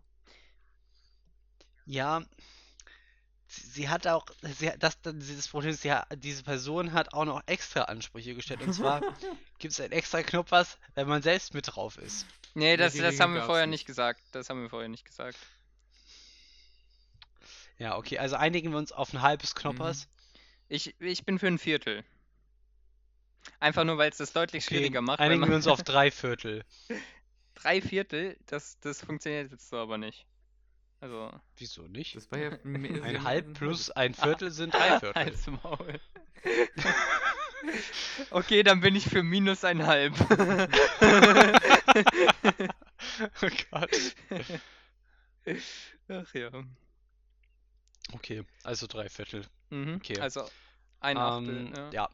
[1.86, 2.22] Ja,
[3.48, 7.26] sie, hat auch, sie, hat- das, das, dieses Problem ist, hat- diese Person hat auch
[7.26, 8.62] noch extra Ansprüche gestellt.
[8.62, 9.02] Und zwar
[9.60, 12.26] gibt es einen extra Knoppers, wenn man selbst mit drauf ist.
[12.54, 13.86] nee, das, das haben wir vorher nicht.
[13.86, 14.22] gesagt.
[14.32, 15.38] Das haben wir vorher nicht gesagt.
[17.78, 20.08] Ja, okay, also einigen wir uns auf ein halbes Knoppers.
[20.68, 22.04] Ich, ich bin für ein Viertel.
[23.60, 25.20] Einfach nur, weil es das deutlich Okay, schwieriger macht.
[25.20, 26.64] einigen wir uns auf drei Viertel.
[27.56, 30.26] drei Viertel, das, das funktioniert jetzt so aber nicht.
[31.00, 32.16] Also, Wieso nicht?
[32.16, 35.16] Das war ja Ein halb plus ein Viertel sind drei Viertel.
[35.16, 36.00] Halt's Maul.
[38.30, 40.14] okay, dann bin ich für minus ein halb.
[43.42, 44.16] Oh Gott.
[46.10, 46.50] Ach ja.
[48.14, 49.46] Okay, also drei Viertel.
[49.70, 49.96] Mhm.
[49.96, 50.20] Okay.
[50.20, 50.48] Also
[51.00, 51.58] ein Achtel.
[51.68, 51.90] Ähm, ja.
[51.92, 52.10] ja.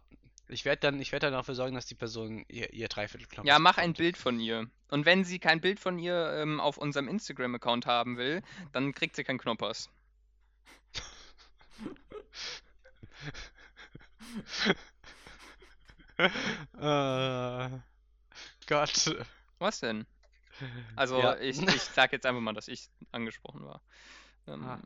[0.49, 3.47] Ich werde dann, ich werd dann dafür sorgen, dass die Person ihr, ihr Dreiviertel Knoppers
[3.47, 3.93] Ja, mach ein.
[3.93, 4.67] Bild von ihr.
[4.89, 9.15] Und wenn sie kein Bild von ihr ähm, auf unserem Instagram-Account haben will, dann kriegt
[9.15, 9.89] sie kein Knoppers.
[16.17, 17.69] Äh,
[18.67, 19.15] Gott.
[19.59, 20.05] Was denn?
[20.95, 21.37] Also, Ja.
[21.37, 23.81] ich, ich sag jetzt einfach mal, dass ich angesprochen war.
[24.47, 24.79] Ähm, Ah.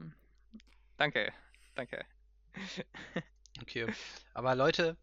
[0.98, 1.32] Danke,
[1.76, 2.06] danke.
[3.62, 3.88] Okay.
[4.34, 4.98] Aber Leute,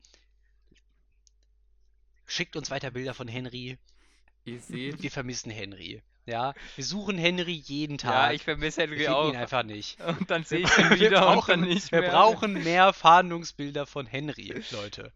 [2.28, 3.76] schickt uns weiter Bilder von Henry.
[4.44, 6.00] Ihr seht, Wir vermissen Henry.
[6.26, 8.34] Ja, wir suchen Henry jeden Ja, Tag.
[8.34, 9.28] ich vermisse wir Henry finden auch.
[9.30, 10.00] ihn einfach nicht.
[10.02, 12.10] Und dann sehe Wir, ich ihn wir wieder und brauchen, dann nicht wir mehr.
[12.10, 15.10] brauchen mehr Fahndungsbilder von Henry, Leute.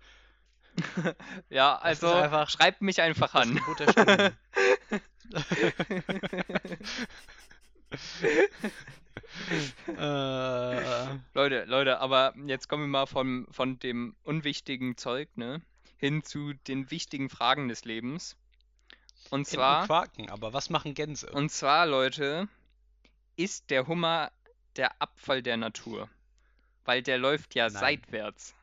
[1.51, 3.61] Ja, also einfach- schreibt mich einfach an.
[3.91, 4.33] Stunde.
[9.89, 15.61] äh, Leute, Leute, aber jetzt kommen wir mal von, von dem unwichtigen Zeug, ne,
[16.03, 18.37] hin zu den wichtigen Fragen des Lebens.
[19.31, 21.31] Und Enten zwar, quaken, aber was machen Gänse?
[21.31, 22.49] und zwar, Leute,
[23.37, 24.33] ist der Hummer
[24.75, 26.09] der Abfall der Natur?
[26.85, 27.81] Weil der läuft ja Nein.
[27.81, 28.55] seitwärts.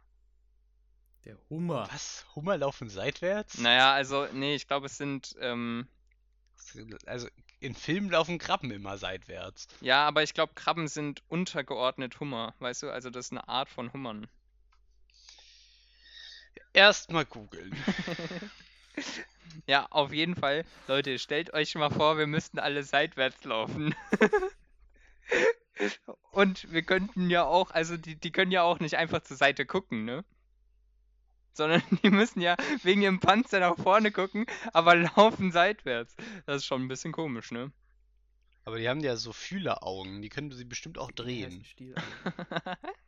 [1.23, 1.87] der Hummer.
[1.91, 2.25] Was?
[2.35, 3.57] Hummer laufen seitwärts?
[3.59, 5.87] Naja, also, nee, ich glaube, es sind, ähm,
[7.05, 7.29] Also
[7.61, 9.69] in Filmen laufen Krabben immer seitwärts.
[9.79, 12.89] ja, aber ich glaube, Krabben sind untergeordnet Hummer, weißt du?
[12.91, 14.27] Also, das ist eine Art von Hummern.
[16.73, 17.75] Erstmal googeln.
[19.67, 20.65] Ja, auf jeden Fall.
[20.87, 23.95] Leute, stellt euch mal vor, wir müssten alle seitwärts laufen.
[26.31, 29.65] Und wir könnten ja auch, also die, die können ja auch nicht einfach zur Seite
[29.65, 30.23] gucken, ne?
[31.53, 36.15] Sondern die müssen ja wegen ihrem Panzer nach vorne gucken, aber laufen seitwärts.
[36.45, 37.71] Das ist schon ein bisschen komisch, ne?
[38.65, 41.65] Aber die haben ja so Fühleraugen, die können sie bestimmt auch drehen.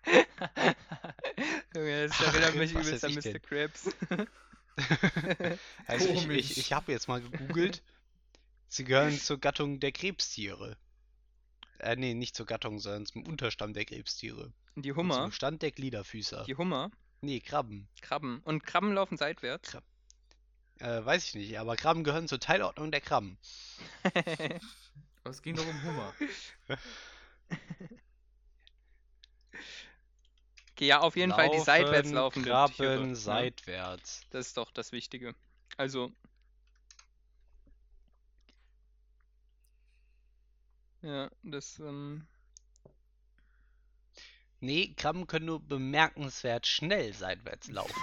[1.75, 3.39] Junge, das Ach, erinnert mich übelst an Mr.
[3.39, 3.89] Krabs.
[5.87, 7.83] Also ich, ich, ich habe jetzt mal gegoogelt.
[8.67, 10.77] Sie gehören zur Gattung der Krebstiere.
[11.79, 14.53] Äh, nee, nicht zur Gattung, sondern zum Unterstamm der Krebstiere.
[14.75, 15.15] Die Und Hummer.
[15.23, 16.45] Zum Stand der Gliederfüßer.
[16.45, 16.91] Die Hummer.
[17.21, 17.87] Nee, Krabben.
[18.01, 18.39] Krabben.
[18.43, 19.77] Und Krabben laufen seitwärts.
[20.79, 23.37] Äh, weiß ich nicht, aber Krabben gehören zur Teilordnung der Krabben.
[25.23, 26.13] Aber es ging doch um Hummer.
[30.81, 33.05] Okay, ja, auf jeden Fall die seitwärts Laufen, laufenden Krabben Tiere.
[33.05, 33.15] ne?
[33.15, 34.21] seitwärts.
[34.31, 35.35] Das ist doch das Wichtige.
[35.77, 36.11] Also.
[41.03, 42.25] Ja, das, ähm.
[44.59, 47.93] Nee, Krabben können nur bemerkenswert schnell seitwärts laufen.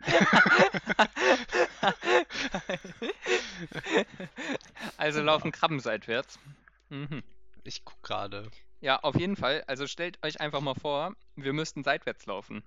[4.96, 6.38] also laufen Krabben seitwärts.
[6.88, 7.22] Mhm.
[7.64, 8.50] Ich guck gerade.
[8.84, 9.64] Ja, auf jeden Fall.
[9.66, 12.62] Also stellt euch einfach mal vor, wir müssten seitwärts laufen.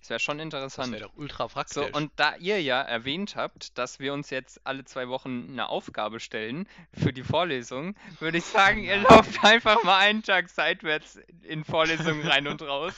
[0.00, 0.92] Das wäre schon Das interessant.
[0.92, 1.74] wäre doch ultra praktisch.
[1.74, 5.68] So, und da ihr ja erwähnt habt, dass wir uns jetzt alle zwei Wochen eine
[5.68, 11.20] Aufgabe stellen für die Vorlesung, würde ich sagen, ihr lauft einfach mal einen Tag seitwärts
[11.42, 12.94] in Vorlesungen rein und raus.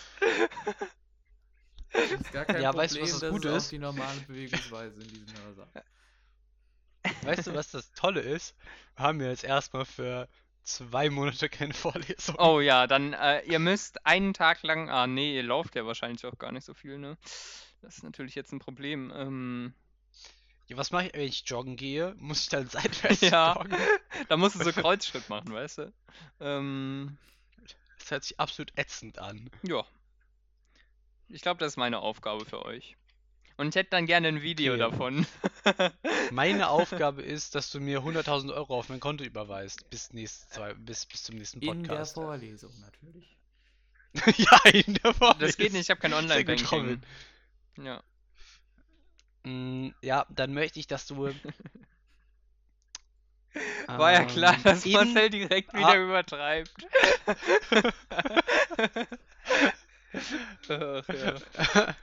[1.92, 3.70] Das ist gar kein Ja, Problem, weißt du, was das das Gute ist auch ist?
[3.70, 5.68] die normale Bewegungsweise in diesem Hörsaal.
[7.22, 8.54] Weißt du, was das Tolle ist?
[8.96, 10.28] Wir haben jetzt erstmal für
[10.64, 12.36] zwei Monate keine Vorlesung.
[12.38, 16.24] Oh ja, dann, äh, ihr müsst einen Tag lang, ah nee, ihr lauft ja wahrscheinlich
[16.26, 17.16] auch gar nicht so viel, ne?
[17.82, 19.12] Das ist natürlich jetzt ein Problem.
[19.14, 19.74] Ähm,
[20.68, 22.14] Ja, was mache ich, wenn ich joggen gehe?
[22.18, 23.54] Muss ich dann seitwärts Ja.
[23.54, 23.76] joggen?
[24.28, 25.92] da musst du so Kreuzschritt machen, weißt du?
[26.40, 27.18] Ähm,
[27.98, 29.50] Das hört sich absolut ätzend an.
[29.62, 29.84] ja.
[31.28, 32.96] Ich glaube, das ist meine Aufgabe für euch.
[33.60, 34.80] Und ich hätte dann gerne ein Video Okay.
[34.80, 35.26] davon.
[36.30, 39.90] Meine Aufgabe ist, dass du mir 100.000 Euro auf mein Konto überweist.
[39.90, 42.14] Bis, nächste zwei, bis, bis zum nächsten In der Podcast.
[42.14, 43.36] Vorlesung natürlich.
[44.38, 45.40] ja, in der Vorlesung.
[45.40, 47.02] Das geht nicht, ich habe kein Online-Banking.
[47.82, 48.02] Ja.
[49.42, 51.30] Mm, ja, dann möchte ich, dass du.
[53.88, 55.96] War ja klar, ähm, dass in- Marcel direkt wieder Ah.
[55.96, 56.72] übertreibt.
[60.70, 61.94] Ach, ja.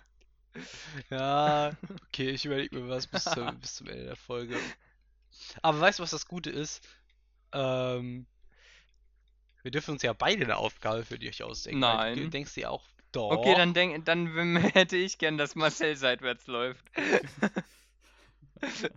[1.10, 1.72] Ja,
[2.08, 4.58] okay, ich überlege mir was bis zum, bis zum Ende der Folge.
[5.62, 6.88] Aber weißt du, was das Gute ist?
[7.54, 8.26] Ähm,
[9.62, 11.82] wir dürfen uns ja beide eine Aufgabe für dich ausdenken.
[11.82, 12.32] weil Du Nein.
[12.32, 13.32] denkst dir auch, doch.
[13.32, 16.86] Okay, dann, denk, dann hätte ich gern, dass Marcel seitwärts läuft.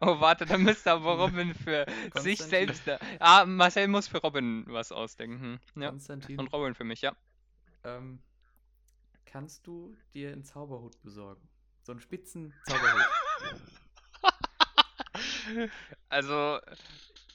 [0.00, 2.86] oh, warte, dann müsste aber Robin für sich selbst.
[2.86, 5.60] Da ah, Marcel muss für Robin was ausdenken.
[5.76, 5.90] Ja.
[5.90, 7.14] Konstantin, Und Robin für mich, ja.
[7.84, 8.20] ähm,
[9.26, 11.48] kannst du dir einen Zauberhut besorgen?
[11.82, 13.06] So einen spitzen Zauberhut.
[16.08, 16.60] Also,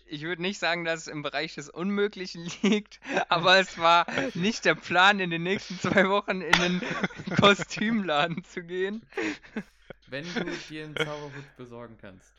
[0.05, 4.65] ich würde nicht sagen, dass es im Bereich des Unmöglichen liegt, aber es war nicht
[4.65, 6.81] der Plan, in den nächsten zwei Wochen in einen
[7.39, 9.05] Kostümladen zu gehen.
[10.07, 12.31] Wenn du dir einen Zauberhut besorgen kannst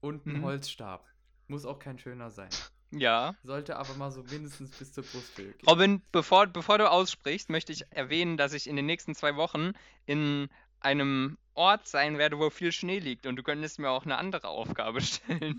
[0.00, 0.42] und einen Mhm.
[0.42, 1.06] Holzstab,
[1.48, 2.50] muss auch kein schöner sein.
[2.90, 3.34] Ja.
[3.42, 5.68] Sollte aber mal so mindestens bis zur Brusthöhe gehen.
[5.68, 9.72] Robin, bevor, bevor du aussprichst, möchte ich erwähnen, dass ich in den nächsten zwei Wochen
[10.06, 10.48] in
[10.80, 14.48] einem Ort sein werde, wo viel Schnee liegt und du könntest mir auch eine andere
[14.48, 15.58] Aufgabe stellen.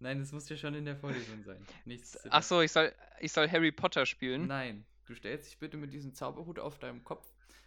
[0.00, 1.64] Nein, das muss ja schon in der Vorlesung sein.
[1.84, 4.46] Nichts Ach so, ich soll, ich soll Harry Potter spielen.
[4.48, 7.26] Nein, du stellst dich bitte mit diesem Zauberhut auf deinem Kopf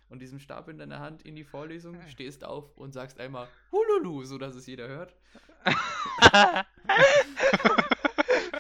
[0.10, 4.24] und diesem Stab in deiner Hand in die Vorlesung, stehst auf und sagst einmal Hululu,
[4.26, 5.16] sodass es jeder hört.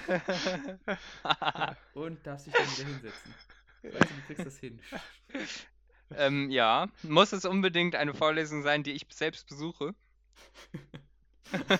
[1.93, 3.33] Und darfst dich dann wieder hinsetzen.
[3.83, 4.79] Weißt du, du kriegst das hin.
[6.17, 6.87] ähm, ja.
[7.03, 9.95] Muss es unbedingt eine Vorlesung sein, die ich selbst besuche?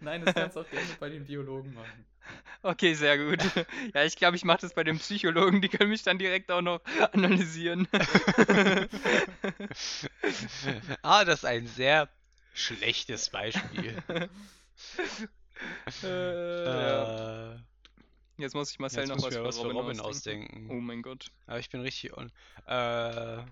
[0.00, 2.06] Nein, das kannst du auch gerne bei den Biologen machen.
[2.62, 3.42] Okay, sehr gut.
[3.94, 6.62] Ja, ich glaube, ich mache das bei den Psychologen, die können mich dann direkt auch
[6.62, 6.80] noch
[7.12, 7.86] analysieren.
[11.02, 12.08] ah, das ist ein sehr
[12.54, 14.02] schlechtes Beispiel.
[16.02, 17.54] Äh, ja.
[17.54, 17.58] äh,
[18.36, 20.46] Jetzt muss ich Marcel jetzt noch für was für Robin, Robin ausdenken.
[20.46, 20.70] ausdenken.
[20.76, 21.26] Oh mein Gott.
[21.46, 22.32] Aber ich bin richtig on.
[22.66, 23.44] Äh,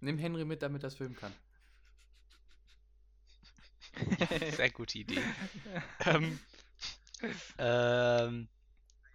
[0.00, 1.32] Nimm Henry mit, damit das filmen kann.
[4.56, 5.20] sehr gute Idee.
[6.06, 6.38] ähm,
[7.58, 8.48] ähm,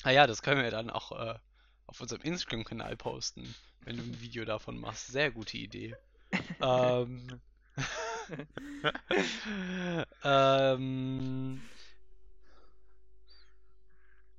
[0.03, 1.37] naja, das können wir dann auch äh,
[1.87, 5.07] auf unserem Instagram-Kanal posten, wenn du ein Video davon machst.
[5.07, 5.95] Sehr gute Idee.
[6.61, 7.41] ähm,
[10.23, 11.61] ähm,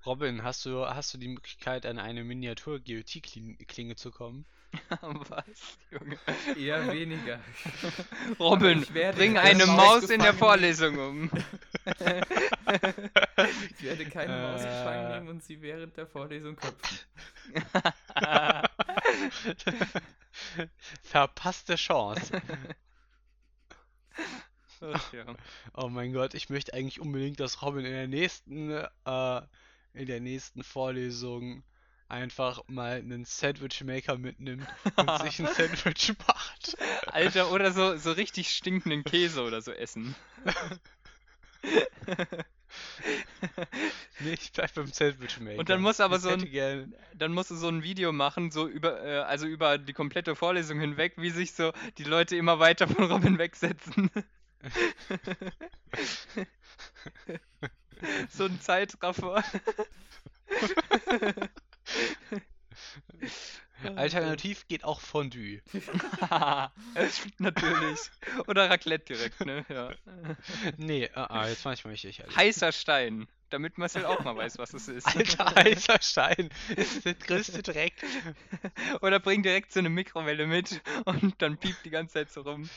[0.07, 4.47] Robin, hast du, hast du die Möglichkeit, an eine Miniatur-GOT-Klinge zu kommen?
[5.01, 6.17] Was, Junge?
[6.57, 7.41] Eher weniger.
[8.39, 11.31] Robin, Ich werde bring eine Maus in der Vorlesung um.
[13.79, 15.15] Ich werde keine Maus gefangen Äh.
[15.15, 16.99] nehmen und sie während der Vorlesung köpfen.
[21.03, 22.41] Verpasste Chance.
[24.83, 25.25] Ach, ja.
[25.75, 29.43] Oh mein Gott, ich möchte eigentlich unbedingt, dass Robin in der nächsten, äh,
[29.95, 31.63] in der nächsten Vorlesung
[32.09, 36.77] einfach mal einen Sandwich Maker mitnimmt und sich ein Sandwich macht.
[37.07, 40.15] Alter, oder so, so richtig stinkenden Käse oder so essen.
[44.21, 45.59] Nee, ich bleib beim Sandwich Maker.
[45.59, 48.69] Und dann muss aber Ich so ein- Dann musst du so ein Video machen, so
[48.69, 52.87] über, äh, also über die komplette Vorlesung hinweg, wie sich so die Leute immer weiter
[52.87, 54.11] von Robin wegsetzen.
[58.31, 59.43] so ein Zeitraffer.
[63.97, 65.63] Alternativ geht auch Fondue.
[67.39, 68.11] Natürlich.
[68.47, 69.65] Oder Raclette direkt, ne?
[69.69, 69.91] Ja.
[70.77, 72.37] Nee, äh, äh, jetzt mach ich mal lächerlich.
[72.37, 73.27] Heißer Stein.
[73.49, 75.07] Damit Marcel auch mal weiß, was es ist.
[75.09, 77.95] Alter, heißer Stein ist der größte Dreck.
[79.01, 82.69] Oder bring direkt so eine Mikrowelle mit und dann piept die ganze Zeit so rum.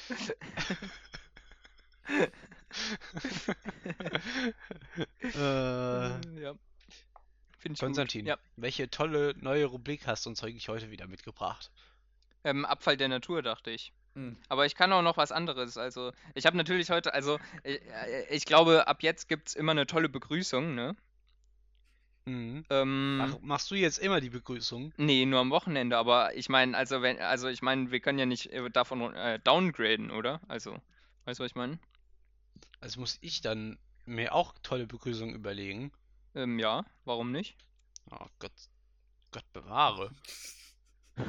[5.23, 6.53] Äh, ja.
[7.57, 8.25] Finde ich Konstantin.
[8.25, 8.38] Ja.
[8.57, 11.71] welche tolle neue Rubrik hast du uns eigentlich heute wieder mitgebracht?
[12.43, 13.93] Ähm, Abfall der Natur, dachte ich.
[14.15, 14.38] Hm.
[14.49, 15.77] Aber ich kann auch noch was anderes.
[15.77, 19.71] Also, ich habe natürlich heute, also, äh, äh, ich glaube, ab jetzt gibt es immer
[19.71, 20.95] eine tolle Begrüßung, ne?
[22.25, 22.63] Mhm.
[22.69, 24.93] Ähm, Mach, machst du jetzt immer die Begrüßung?
[24.97, 28.25] nee, nur am Wochenende, aber ich meine, also, wenn, also, ich meine, wir können ja
[28.25, 30.41] nicht äh, davon äh, downgraden, oder?
[30.47, 30.77] Also,
[31.25, 31.79] weißt du, was ich meine?
[32.84, 35.93] Also muss ich dann mir auch tolle Begrüßungen überlegen.
[36.36, 37.56] Ähm, ja, warum nicht?
[38.12, 38.52] Oh Gott,
[39.32, 40.12] Gott bewahre.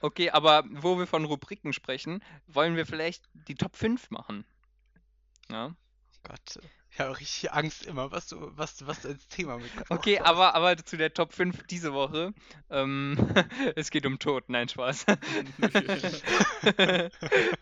[0.00, 4.44] Okay, aber wo wir von Rubriken sprechen, wollen wir vielleicht die Top 5 machen.
[5.48, 5.76] Ja.
[6.24, 6.58] Gott,
[6.94, 10.18] ich habe richtig Angst immer, was du, was, du- was du als Thema mitgebracht Okay,
[10.18, 10.26] hast.
[10.26, 12.34] aber, aber zu der Top 5 diese Woche.
[12.70, 13.16] Ähm,
[13.76, 15.06] es geht um Tod, nein, Spaß.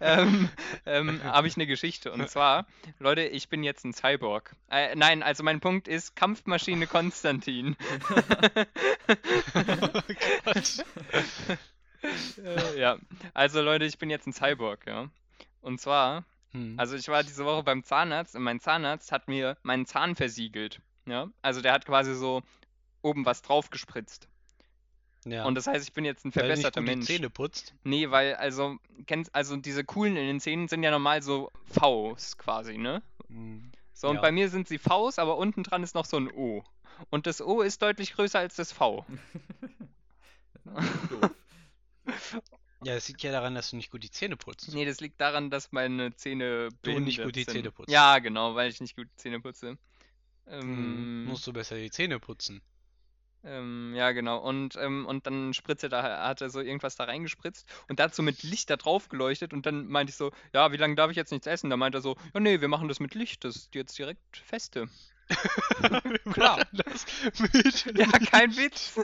[0.00, 0.48] ähm,
[0.86, 2.12] ähm, habe ich eine Geschichte.
[2.12, 2.66] Und zwar,
[2.98, 4.54] Leute, ich bin jetzt ein Cyborg.
[4.70, 7.76] Äh, nein, also mein Punkt ist Kampfmaschine Konstantin.
[9.06, 10.02] Oh
[10.44, 10.84] Gott.
[12.44, 12.96] äh, ja,
[13.34, 15.08] also Leute, ich bin jetzt ein Cyborg, ja.
[15.60, 16.74] Und zwar, Hm.
[16.78, 20.80] also ich war diese Woche beim Zahnarzt und mein Zahnarzt hat mir meinen Zahn versiegelt.
[21.06, 22.42] Ja, also der hat quasi so
[23.02, 24.28] oben was draufgespritzt.
[25.24, 25.44] ja.
[25.44, 27.06] Und das heißt, ich bin jetzt ein Weil du nicht verbesserter gut die Mensch.
[27.06, 27.74] Zähne putzt.
[27.84, 32.36] Nee, weil, also, kennst, also diese coolen in den Zähnen sind ja normal so Vs
[32.36, 33.02] quasi, ne?
[33.28, 33.70] Hm.
[33.92, 34.20] So, und Ja.
[34.20, 36.64] bei mir sind sie Vs, aber unten dran ist noch so ein O.
[37.10, 39.04] Und das O ist deutlich größer als das V.
[40.64, 41.30] Doof.
[42.82, 44.72] Ja, das liegt ja daran, dass du nicht gut die Zähne putzt.
[44.72, 47.52] Nee, das liegt daran, dass meine Zähne Du nicht gut die sind.
[47.54, 47.90] Zähne putzt.
[47.90, 49.70] Ja, genau, weil ich nicht gut die Zähne putze.
[49.70, 49.78] Hm.
[50.46, 52.62] Ähm, Musst du besser die Zähne putzen.
[53.44, 54.38] ähm, ja, genau.
[54.38, 58.42] Und, ähm, und dann spritze da, hat er so irgendwas da reingespritzt und dazu mit
[58.42, 61.30] Licht da drauf geleuchtet und dann meinte ich so, ja, wie lange darf ich jetzt
[61.32, 61.70] nichts essen?
[61.70, 64.38] Da meinte er so, ja, nee, wir machen das mit Licht, das ist jetzt direkt
[64.38, 64.88] feste.
[66.32, 66.66] Klar.
[66.72, 67.06] Das
[67.38, 68.98] mit Ja, kein Witz.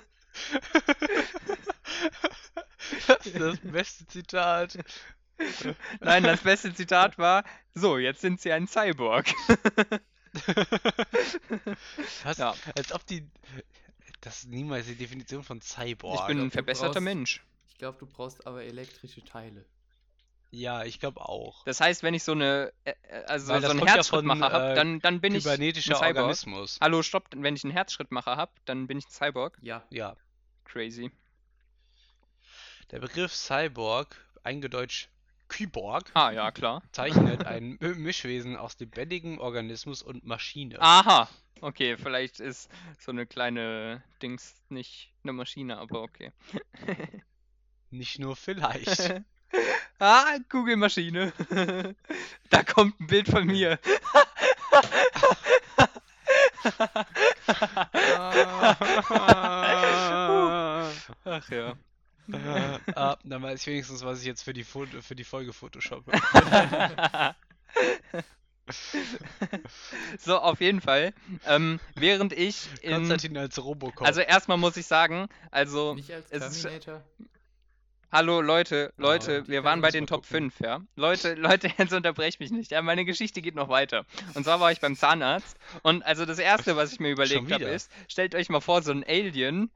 [3.07, 4.79] Das ist das beste Zitat.
[6.01, 7.45] Nein, das beste Zitat war,
[7.75, 9.27] so, jetzt sind sie ein Cyborg.
[12.25, 12.39] Was?
[12.39, 12.55] Ja.
[12.77, 13.29] Als ob die.
[14.21, 16.21] Das ist niemals die Definition von Cyborg.
[16.21, 17.45] Ich bin ein du verbesserter brauchst- Mensch.
[17.69, 19.65] Ich glaube, du brauchst aber elektrische Teile.
[20.51, 21.65] Ja, ich glaube auch.
[21.65, 24.41] Das heißt, wenn ich so eine, äh, äh, also Weil so das einen ja Herzschrittmacher
[24.41, 26.03] von, habe, äh, dann, dann bin ich ein Cyborg.
[26.17, 26.79] Organismus.
[26.81, 29.59] Hallo, stopp, wenn ich einen Herzschrittmacher habe, dann bin ich ein Cyborg.
[29.61, 29.83] Ja.
[29.91, 30.17] Ja.
[30.67, 31.11] Crazy.
[32.91, 35.09] Der Begriff Cyborg, eingedeutscht
[35.49, 36.83] Kyborg, Ah, ja, klar.
[36.93, 40.81] zeichnet ein Mi- Mischwesen aus lebendigem Organismus und Maschine.
[40.81, 41.29] Aha.
[41.61, 46.33] Okay, vielleicht ist so eine kleine Dings nicht eine Maschine, aber okay.
[47.91, 49.15] Nicht nur vielleicht.
[50.01, 51.33] ah, Google-Maschine.
[52.51, 53.79] da kommt ein Bild von mir.
[61.25, 61.75] Ach ja.
[62.95, 66.13] ah, dann weiß ich wenigstens, was ich jetzt für die, Foto, für die Folge photoshoppe.
[70.19, 71.13] so, auf jeden Fall.
[71.47, 72.95] Ähm, während ich in.
[72.95, 74.07] Konstantin als Robocop.
[74.07, 75.95] Also erstmal muss ich sagen, also.
[75.95, 77.03] Nicht als es ist- Terminator.
[78.17, 80.51] Hallo Leute, Leute, die wir waren bei den Top gucken.
[80.51, 80.81] 5, ja?
[80.97, 82.71] Leute, Leute, jetzt unterbrech mich nicht.
[82.71, 84.07] Ja, meine Geschichte geht noch weiter.
[84.33, 87.65] Und zwar war ich beim Zahnarzt und also das erste, was ich mir überlegt habe,
[87.65, 89.71] ist, stellt euch mal vor, so ein Alien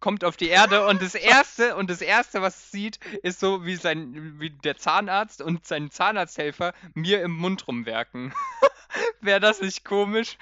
[0.00, 3.66] kommt auf die Erde und das erste und das erste, was es sieht, ist so
[3.66, 8.32] wie sein wie der Zahnarzt und sein Zahnarzthelfer mir im Mund rumwerken.
[9.20, 10.38] Wäre das nicht komisch?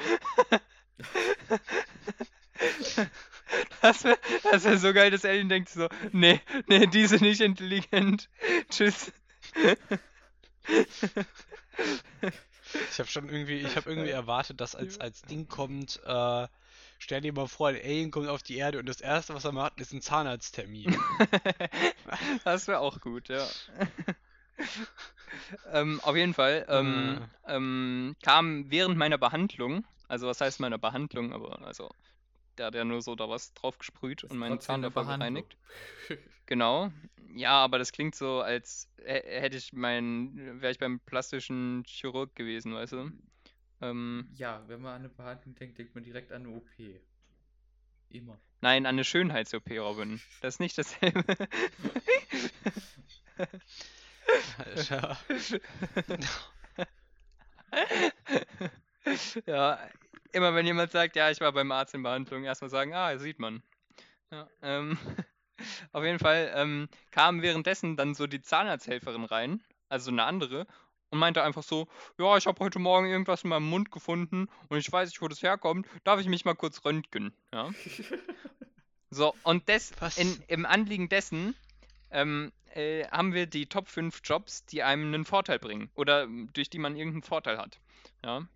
[3.83, 4.19] Das wäre
[4.51, 8.29] das wär so geil, dass Alien denkt so, nee, nee, die sind nicht intelligent.
[8.71, 9.13] Tschüss.
[12.91, 16.47] Ich habe schon irgendwie, ich habe irgendwie erwartet, dass als, als Ding kommt, äh,
[16.99, 19.53] stell dir mal vor, ein Alien kommt auf die Erde und das erste, was er
[19.53, 20.97] macht, ist ein Zahnarzttermin.
[22.45, 23.47] Das wäre auch gut, ja.
[25.73, 31.33] ähm, auf jeden Fall ähm, ähm, kam während meiner Behandlung, also was heißt meiner Behandlung,
[31.33, 31.91] aber also
[32.59, 35.57] der hat ja nur so da was drauf gesprüht und meinen Zahn davor gereinigt.
[36.47, 36.91] Genau.
[37.37, 42.35] Ja, aber das klingt so, als hä- hätte ich mein, wäre ich beim plastischen Chirurg
[42.35, 43.13] gewesen, weißt du?
[43.81, 47.01] Ähm, Ja, wenn man an eine Behandlung denkt, denkt man direkt an eine OP.
[48.09, 48.41] Immer.
[48.63, 50.21] nein, an eine Schönheits-OP, Robin.
[50.41, 51.23] Das ist nicht dasselbe.
[54.59, 55.19] Alter.
[59.47, 59.79] Ja,
[60.33, 63.39] immer wenn jemand sagt, ja, ich war beim Arzt in Behandlung, erstmal sagen, ah, sieht
[63.39, 63.63] man.
[64.31, 64.99] Ja, ähm,
[65.93, 70.67] auf jeden Fall ähm, kam währenddessen dann so die Zahnarzthelferin rein, also eine andere,
[71.11, 71.89] und meinte einfach so,
[72.19, 75.29] ja, ich habe heute Morgen irgendwas in meinem Mund gefunden und ich weiß nicht, wo
[75.29, 77.71] das herkommt, darf ich mich mal kurz röntgen, ja?
[79.13, 81.57] So, und des, in, im Anliegen dessen
[82.13, 86.71] ähm, äh, haben wir die Top 5 Jobs, die einem einen Vorteil bringen oder durch
[86.71, 87.81] die man irgendeinen Vorteil hat.
[88.25, 88.47] Ja.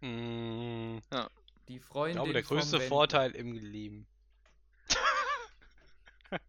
[0.00, 0.96] Hm.
[0.96, 1.00] Mm,
[1.68, 4.06] Die Ich Freundin glaube, der größte Vorteil im Leben.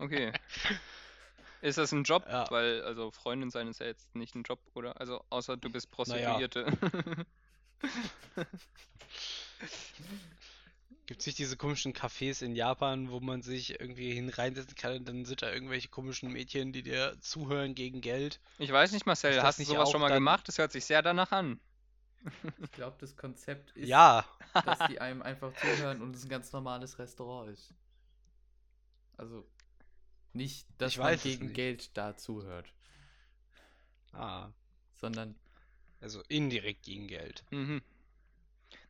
[0.00, 0.32] Okay.
[1.60, 2.24] Ist das ein Job?
[2.28, 2.48] Ja.
[2.50, 5.00] Weil, also Freundin sein ist ja jetzt nicht ein Job, oder?
[5.00, 6.38] Also außer du bist Naja.
[6.38, 7.26] Prostituierte.
[11.06, 15.08] Gibt es nicht diese komischen Cafés in Japan, wo man sich irgendwie hineinsetzen kann und
[15.08, 18.40] dann sind da irgendwelche komischen Mädchen, die dir zuhören gegen Geld?
[18.58, 20.46] Ich weiß nicht, Marcel, hast du sowas schon mal dann- gemacht?
[20.46, 21.58] Das hört sich sehr danach an.
[22.58, 24.24] Ich glaube, das Konzept ist, Ja,
[24.64, 27.74] dass die einem einfach zuhören und es ein ganz normales Restaurant ist.
[29.18, 29.46] Also
[30.32, 31.54] nicht, dass Ich man gegen nicht.
[31.56, 32.72] Geld da zuhört,
[34.12, 34.50] ah,
[34.94, 35.34] sondern
[36.00, 37.44] also indirekt gegen Geld.
[37.50, 37.82] Mhm.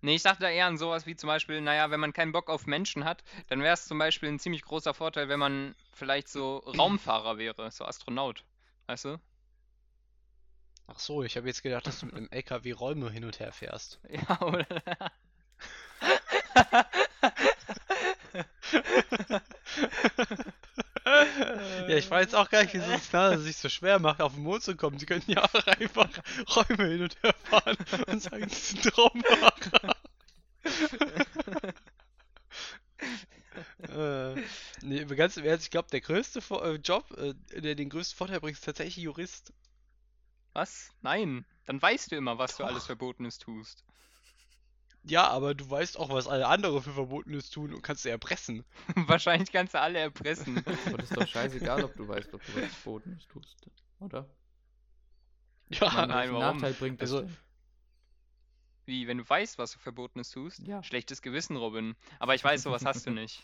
[0.01, 2.67] Nee, ich dachte eher an sowas wie zum Beispiel, naja, wenn man keinen Bock auf
[2.67, 6.59] Menschen hat, dann wäre es zum Beispiel ein ziemlich großer Vorteil, wenn man vielleicht so
[6.59, 8.45] Raumfahrer wäre, so Astronaut.
[8.87, 9.19] Weißt du?
[10.89, 13.53] Ach so, ich habe jetzt gedacht, dass du mit einem LKW Räume hin und her
[13.53, 14.01] fährst.
[14.11, 14.67] Ja, oder?
[21.89, 24.43] Ja, ich weiß auch gar nicht, wieso es NASA sich so schwer macht, auf den
[24.43, 24.99] Mond zu kommen.
[24.99, 26.09] Sie könnten ja auch einfach
[26.57, 29.97] Räume hin und her fahren und sagen, sie sind Raumfahrer.
[33.89, 34.35] äh,
[34.83, 38.41] nee, ganz im Ernst, ich glaube, der größte äh, Job, äh, der den größten Vorteil
[38.41, 39.53] bringt, ist tatsächlich Jurist.
[40.59, 40.91] Was?
[41.03, 41.47] Nein.
[41.67, 42.71] Dann weißt du immer, was du Doch.
[42.71, 43.85] alles Verbotenes tust.
[45.05, 48.65] Ja, aber du weißt auch, was alle anderen für Verbotenes tun und kannst sie erpressen.
[49.07, 50.57] Wahrscheinlich kannst du alle erpressen.
[50.87, 53.57] aber das ist doch scheißegal, ob du weißt, ob du was Verbotenes tust,
[54.01, 54.29] oder?
[55.69, 56.57] Ja, Mann, nein, warum?
[56.57, 57.37] Nachteil bringt das Also- denn?
[58.87, 60.67] Wie, wenn du weißt, was du Verbotenes tust?
[60.67, 60.83] Ja.
[60.83, 61.95] Schlechtes Gewissen, Robin.
[62.19, 63.43] Aber ich weiß, sowas hast du nicht.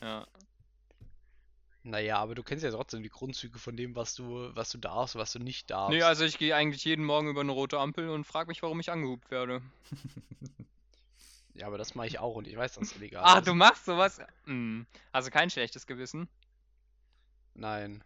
[0.00, 0.28] Ja.
[1.84, 5.16] Naja, aber du kennst ja trotzdem die Grundzüge von dem, was du, was du darfst,
[5.16, 5.90] was du nicht darfst.
[5.90, 8.78] Nee, also ich gehe eigentlich jeden Morgen über eine rote Ampel und frage mich, warum
[8.80, 9.62] ich angehupt werde.
[11.54, 13.46] Ja, aber das mache ich auch und ich weiß, dass es illegal Ah, ist.
[13.46, 14.22] du machst sowas?
[14.46, 14.86] Hm.
[15.12, 16.26] Also kein schlechtes Gewissen.
[17.52, 18.02] Nein.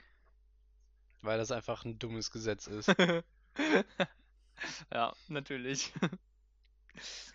[1.23, 2.89] Weil das einfach ein dummes Gesetz ist.
[4.93, 5.93] ja, natürlich.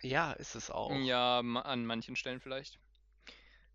[0.02, 0.94] ja, ist es auch.
[0.96, 2.78] Ja, an manchen Stellen vielleicht.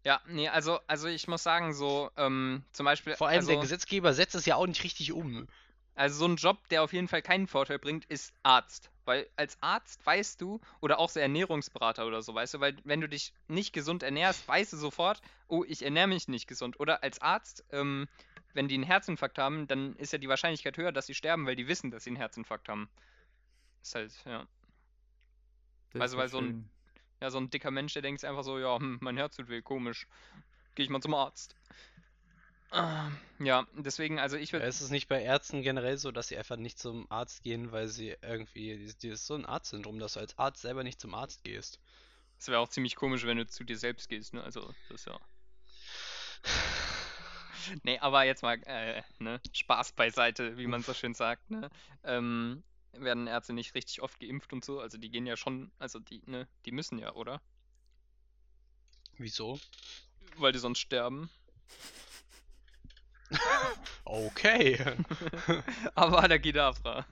[0.04, 3.60] Ja, nee, also, also ich muss sagen, so, ähm, zum Beispiel, Vor allem also, der
[3.60, 5.48] Gesetzgeber setzt es ja auch nicht richtig um.
[5.96, 8.90] also so ein Job, der auf jeden Fall keinen Vorteil bringt, ist Arzt.
[9.06, 13.02] Weil als Arzt weißt du, oder auch so Ernährungsberater oder so, weißt du, weil wenn
[13.02, 16.80] du dich nicht gesund ernährst, weißt du sofort, oh, ich ernähre mich nicht gesund.
[16.80, 18.08] Oder als Arzt, ähm,
[18.54, 21.56] wenn die einen Herzinfarkt haben, dann ist ja die Wahrscheinlichkeit höher, dass sie sterben, weil
[21.56, 22.89] die wissen, dass sie einen Herzinfarkt haben.
[23.82, 24.45] Ist halt, ja.
[25.93, 26.70] Das Also, weil so ein-.
[27.22, 29.61] Ja, so ein dicker Mensch, der denkt einfach so, ja, hm, mein Herz tut weh,
[29.61, 30.07] komisch.
[30.76, 31.55] Gehe ich mal zum Arzt.
[32.72, 33.09] Ah,
[33.39, 34.68] Ja, deswegen, also ich Ja, würde.
[34.68, 37.88] ist es nicht bei Ärzten generell so, dass sie einfach nicht zum Arzt gehen, weil
[37.88, 41.13] sie irgendwie, die- die ist so ein Arztsyndrom, dass du als Arzt selber nicht zum
[41.13, 41.80] Arzt gehst.
[42.38, 44.43] Das wäre auch ziemlich komisch, wenn du zu dir selbst gehst, ne?
[44.43, 45.20] Also, das ist ja.
[47.84, 51.70] Nee, aber jetzt mal, äh, ne, Spaß beiseite, wie man so schön sagt, ne?
[52.03, 52.63] Ähm,
[52.94, 54.80] werden Ärzte nicht richtig oft geimpft und so?
[54.80, 57.42] Also die gehen ja schon, also die, ne, die müssen ja, oder?
[59.18, 59.60] Wieso?
[60.38, 61.30] Weil die sonst sterben.
[64.06, 64.80] Okay.
[65.96, 67.06] Aber der Kedavra.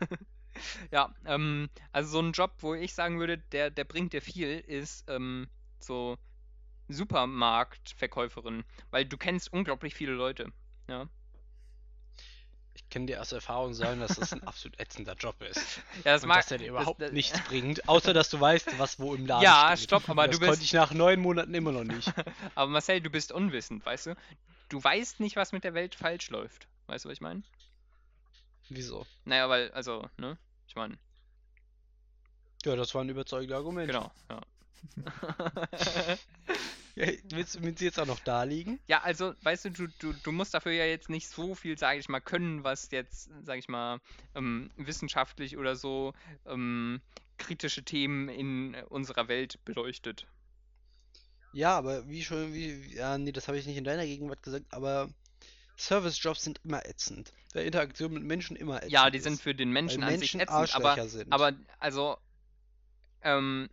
[0.91, 4.59] Ja, ähm, also so ein Job, wo ich sagen würde, der, der bringt dir viel,
[4.59, 5.49] ist ähm,
[5.79, 6.17] so
[6.87, 10.51] Supermarktverkäuferin, weil du kennst unglaublich viele Leute.
[10.87, 11.09] Ja,
[12.89, 15.81] kann dir aus Erfahrung sagen, dass das ein absolut ätzender Job ist.
[16.03, 16.37] ja das Und mag.
[16.41, 19.25] dass er dir das- überhaupt das- nichts bringt, außer dass du weißt, was wo im
[19.25, 19.85] Laden Ja, steht.
[19.89, 22.11] stopp, aber das du konnte bist- ich nach neun Monaten immer noch nicht.
[22.55, 24.15] Aber Marcel, du bist unwissend, weißt du?
[24.69, 26.67] Du weißt nicht, was mit der Welt falsch läuft.
[26.87, 27.43] Weißt du, was ich meine?
[28.69, 29.05] Wieso?
[29.25, 30.37] Naja, weil, also, ne?
[30.67, 30.97] Ich meine,
[32.65, 33.87] Ja, das war ein überzeugender Argument.
[33.87, 34.41] genau, ja.
[36.95, 38.79] Ja, willst du jetzt auch noch da liegen?
[38.87, 41.99] Ja, also, weißt du, du, du, du musst dafür ja jetzt nicht so viel, sage
[41.99, 43.99] ich mal, können, was jetzt, sage ich mal,
[44.33, 46.13] ähm, wissenschaftlich oder so
[46.45, 47.01] ähm,
[47.37, 50.25] kritische Themen in äh, unserer Welt beleuchtet.
[51.51, 54.65] Ja, aber wie schon, wie, ja, nee, das habe ich nicht in deiner Gegenwart gesagt,
[54.69, 55.09] aber
[55.77, 57.33] Service-Jobs sind immer ätzend.
[57.53, 58.91] Der Interaktion mit Menschen immer ätzend.
[58.93, 61.31] Ja, die sind für den Menschen an sich Menschen ätzend, aber, sind.
[61.31, 62.17] aber, also,
[63.21, 63.69] ähm,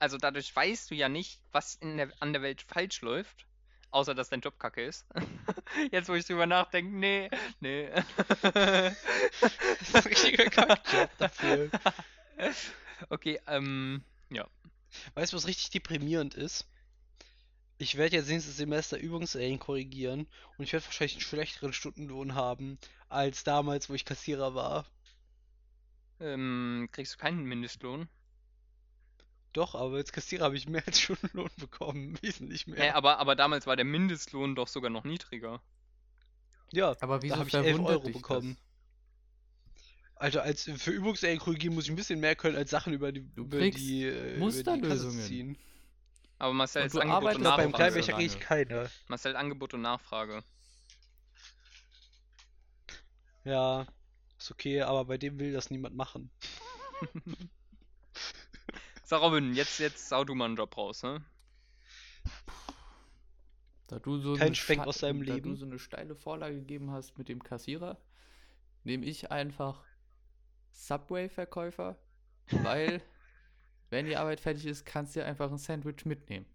[0.00, 3.46] also dadurch weißt du ja nicht, was in der, an der Welt falsch läuft,
[3.90, 5.06] außer dass dein Job kacke ist.
[5.92, 7.30] Jetzt, wo ich drüber nachdenke, nee,
[7.60, 7.90] nee.
[8.42, 8.96] das
[9.80, 11.70] ist ein richtiger Kackjob dafür.
[13.08, 14.04] Okay, ähm,
[15.14, 16.66] Weißt du, was richtig deprimierend ist?
[17.78, 20.26] Ich werde jetzt nächstes Semester Übungsserien korrigieren
[20.58, 22.78] und ich werde wahrscheinlich einen schlechteren Stundenlohn haben
[23.08, 24.86] als damals, wo ich Kassierer war.
[26.20, 28.08] ähm, kriegst du keinen Mindestlohn?
[29.52, 32.16] Doch, aber als Kassierer habe ich mehr als Stundenlohn bekommen.
[32.22, 32.78] Wesentlich mehr.
[32.78, 35.60] Äh, aber, aber damals war der Mindestlohn doch sogar noch niedriger.
[36.72, 38.56] ja, Aber wieso da habe ich 11 verwundert Euro dich bekommen.
[38.56, 38.70] das?
[40.14, 41.00] Also als für
[41.38, 44.10] korrigieren muss ich ein bisschen mehr können als Sachen über die, Du über die, äh,
[44.10, 45.20] über die Musterlösungen.
[45.20, 45.58] ziehen.
[46.38, 47.92] Aber Marcel, ist Angebot und Aber beim Nachfrage.
[47.92, 48.90] Kleinwäscher ich keine.
[49.08, 50.44] Marcel, Angebot und Nachfrage.
[53.44, 53.86] Ja,
[54.38, 56.30] ist okay, aber bei dem will das niemand machen.
[59.10, 61.20] So, Robin, jetzt, jetzt sau du mal einen Job raus, ne?
[63.88, 65.50] Da du so Kein eine Schwenk aus deinem da Leben.
[65.50, 67.98] du so eine steile Vorlage gegeben hast mit dem Kassierer,
[68.84, 69.82] nehme ich einfach
[70.70, 71.98] Subway-Verkäufer,
[72.62, 73.02] weil
[73.90, 76.46] wenn die Arbeit fertig ist, kannst du dir einfach ein Sandwich mitnehmen.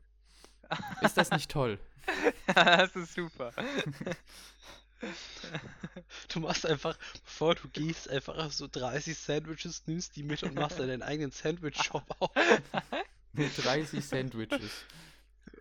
[1.02, 1.78] Ist das nicht toll?
[2.56, 3.52] das ist super.
[6.30, 10.80] Du machst einfach, bevor du gehst, einfach so 30 Sandwiches, nimmst die mit und machst
[10.80, 12.32] dann deinen eigenen Sandwich-Shop auf.
[13.34, 14.86] Mit 30 Sandwiches.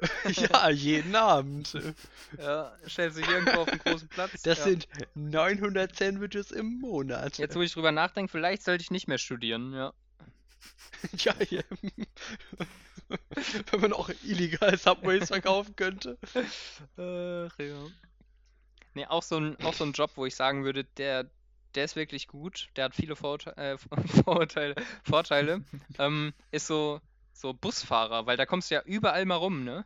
[0.36, 1.76] ja, jeden Abend.
[2.38, 4.42] Ja, stellst dich irgendwo auf einen großen Platz.
[4.42, 4.64] Das ja.
[4.64, 7.38] sind 900 Sandwiches im Monat.
[7.38, 9.92] Jetzt, wo ich drüber nachdenke, vielleicht sollte ich nicht mehr studieren, ja.
[11.18, 11.62] ja, ja.
[13.70, 16.18] Wenn man auch illegal Subways verkaufen könnte.
[16.96, 17.86] Ach, ja.
[18.94, 21.28] Nee, auch so ein, auch so ein Job, wo ich sagen würde, der,
[21.74, 23.76] der ist wirklich gut, der hat viele Vorurte äh,
[24.24, 25.64] Vorurteile, Vorteile,
[25.98, 27.00] ähm, ist so,
[27.32, 29.84] so Busfahrer, weil da kommst du ja überall mal rum, ne?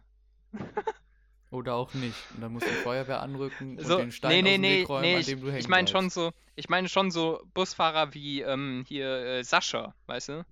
[1.51, 2.31] Oder auch nicht.
[2.31, 4.83] Und dann muss die Feuerwehr anrücken und So, den Stein nee, aus nee, dem nee,
[4.83, 7.11] Weg räumen, nee, an ich, dem du hängen ich meine schon so, ich meine schon
[7.11, 10.45] so Busfahrer wie ähm, hier äh, Sascha, weißt du?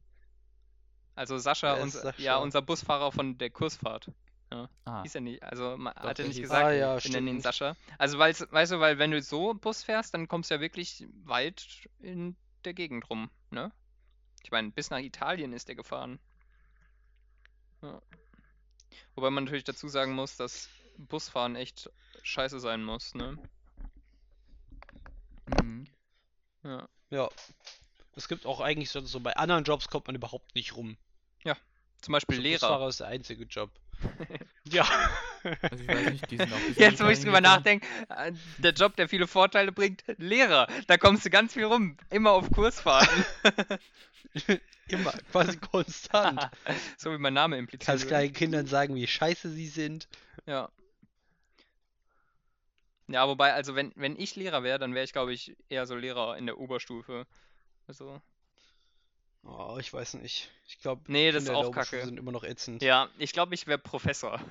[1.15, 2.23] Also Sascha, unser, Sascha?
[2.23, 4.11] ja, unser Busfahrer von der Kursfahrt.
[4.51, 7.29] Ah, Hieß er nicht, also ma- Doch, hat er nicht gesagt, Ah, ja, wir nennen
[7.29, 7.41] ihn.
[7.41, 7.77] Sascha.
[7.99, 11.05] Also weil's, weißt du, weil wenn du so Bus fährst, dann kommst du ja wirklich
[11.25, 11.67] weit
[11.99, 13.73] in der Gegend rum, ne?
[14.45, 16.21] Ich meine, bis nach Italien ist er gefahren.
[17.83, 18.01] Ja.
[19.17, 21.91] Wobei man natürlich dazu sagen muss, dass Busfahren echt
[22.23, 23.37] scheiße sein muss, ne?
[25.61, 25.87] mhm.
[26.63, 26.89] Ja.
[27.11, 27.29] Ja.
[28.15, 30.97] Es gibt auch eigentlich so, so bei anderen Jobs kommt man überhaupt nicht rum.
[32.03, 32.59] Zum Beispiel Also Lehrer.
[32.61, 33.71] Busfahrer ist der einzige Job.
[34.65, 34.87] ja.
[35.63, 38.97] Also ich weiß nicht, die sind auch Jetzt, wo ich drüber nachdenke, äh, der Job,
[38.97, 40.67] der viele Vorteile bringt, Lehrer.
[40.87, 41.97] Da kommst du ganz viel rum.
[42.11, 43.25] Immer auf Kursfahrten.
[44.89, 46.49] Immer, quasi konstant.
[46.97, 47.87] so wie mein Name impliziert.
[47.87, 50.09] Kannst kleinen Kindern sagen, wie scheiße sie sind.
[50.47, 50.71] Ja.
[53.09, 55.95] Ja, wobei, also wenn, wenn ich Lehrer wäre, dann wäre ich, glaube ich, eher so
[55.95, 57.27] Lehrer in der Oberstufe.
[57.87, 58.21] Also,
[59.49, 60.51] Oh, ich weiß nicht.
[60.67, 62.05] Ich glaube, Nee, das ist auch kacke.
[62.05, 62.83] sind immer noch ätzend.
[62.83, 64.41] ja, ich glaube, ich wäre Professor.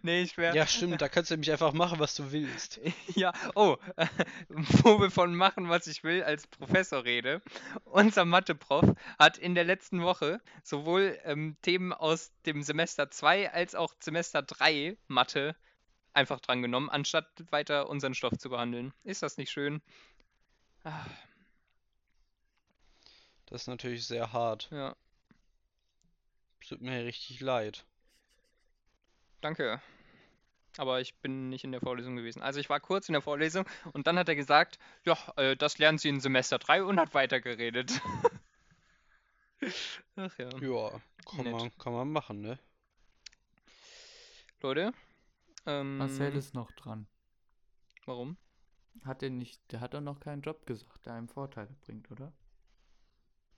[0.00, 0.56] Nee, ich wäre.
[0.56, 2.80] Ja, stimmt, da kannst du nämlich einfach machen, was du willst.
[3.14, 3.76] Ja, oh,
[4.48, 7.42] wo wir von machen, was ich will, als Professor rede.
[7.84, 13.74] Unser Mathe-Prof hat in der letzten Woche sowohl ähm, Themen aus dem Semester 2 als
[13.74, 15.54] auch Semester 3 Mathe
[16.14, 18.94] einfach drangenommen, anstatt weiter unseren Stoff zu behandeln.
[19.04, 19.82] Ist das nicht schön?
[20.84, 21.04] Ah,
[23.52, 24.70] Das ist natürlich sehr hart.
[24.70, 24.96] ja,
[26.66, 27.84] Tut mir richtig leid.
[29.42, 29.82] danke.
[30.78, 32.40] Aber ich bin nicht in der Vorlesung gewesen.
[32.40, 35.76] Also ich war kurz in der Vorlesung und dann hat er gesagt, ja, äh, das
[35.76, 38.00] lernen Sie in Semester 3 und hat weitergeredet.
[40.16, 40.48] Ach ja.
[40.58, 41.52] Ja, kann Nett.
[41.52, 42.58] man, kann man machen, ne?
[44.62, 44.94] Leute,
[45.66, 47.06] ähm, Marcel ist noch dran.
[48.06, 48.38] warum?
[49.04, 52.32] Hat der nicht, der hat doch noch keinen Job gesagt, der einem Vorteile bringt, oder?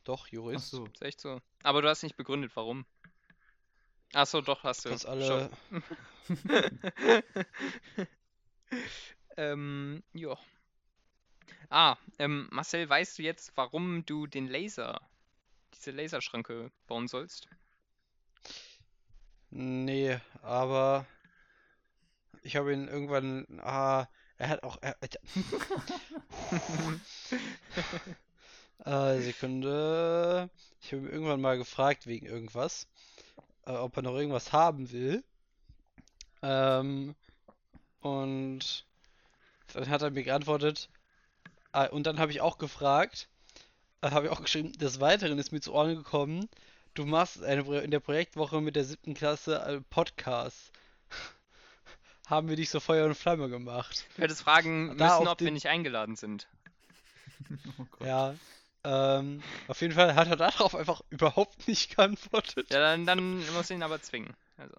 [0.05, 0.70] Doch, Ach Jurist.
[0.70, 0.86] so.
[0.86, 1.40] Ist echt so.
[1.62, 2.84] Aber du hast nicht begründet, warum.
[4.12, 5.50] Ach so, doch, hast Du kannst alle.
[9.36, 10.38] ähm, ja.
[11.68, 15.00] Ah, ähm, Marcel, weißt du jetzt, warum du den Laser,
[15.74, 17.48] diese Laserschranke bauen sollst?
[19.50, 21.07] Nee, aber
[22.42, 23.46] ich habe ihn irgendwann.
[23.62, 24.78] Ah, er hat auch.
[24.82, 24.96] Er,
[28.84, 30.50] äh, Sekunde.
[30.80, 32.86] Ich habe ihn irgendwann mal gefragt wegen irgendwas,
[33.66, 35.24] äh, ob er noch irgendwas haben will.
[36.42, 37.14] Ähm,
[38.00, 38.84] und
[39.72, 40.88] dann hat er mir geantwortet.
[41.72, 43.28] Ah, und dann habe ich auch gefragt,
[44.02, 46.48] äh, habe ich auch geschrieben, des Weiteren ist mir zu Ohren gekommen,
[46.94, 50.70] du machst eine, in der Projektwoche mit der siebten Klasse äh, Podcast.
[52.26, 54.04] Haben wir dich so Feuer und Flamme gemacht.
[54.16, 56.46] Du hättest fragen Da müssen, ob wir den- nicht eingeladen sind.
[57.78, 58.06] Oh Gott.
[58.06, 58.34] Ja.
[58.85, 62.70] Ähm, auf jeden Fall hat er darauf einfach überhaupt nicht geantwortet.
[62.70, 64.35] Ja, dann, dann musst du ihn aber zwingen.
[64.59, 64.74] Also,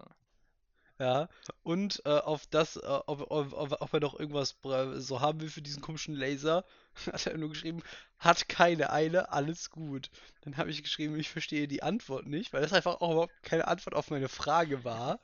[0.98, 1.28] Ja,
[1.64, 4.56] und äh, auf das, äh, ob, ob, ob, er noch irgendwas
[4.94, 6.64] so haben will für diesen komischen Laser,
[7.12, 7.82] hat er nur geschrieben,
[8.18, 10.10] hat keine eine, alles gut.
[10.42, 13.66] Dann habe ich geschrieben, ich verstehe die Antwort nicht, weil das einfach auch überhaupt keine
[13.66, 15.18] Antwort auf meine Frage war.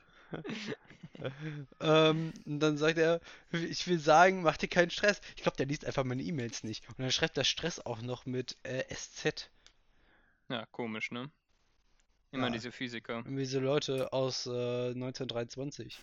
[1.80, 3.20] Ähm, und dann sagt er,
[3.53, 5.20] ich will sagen, mach dir keinen Stress.
[5.37, 6.89] Ich glaube, der liest einfach meine E-Mails nicht.
[6.89, 9.51] Und dann schreibt er Stress auch noch mit äh, SZ.
[10.49, 11.30] ja, komisch, ne?
[12.33, 12.53] Immer Ja.
[12.53, 13.18] diese Physiker.
[13.18, 16.01] Irgendwie so Leute aus äh, 1923.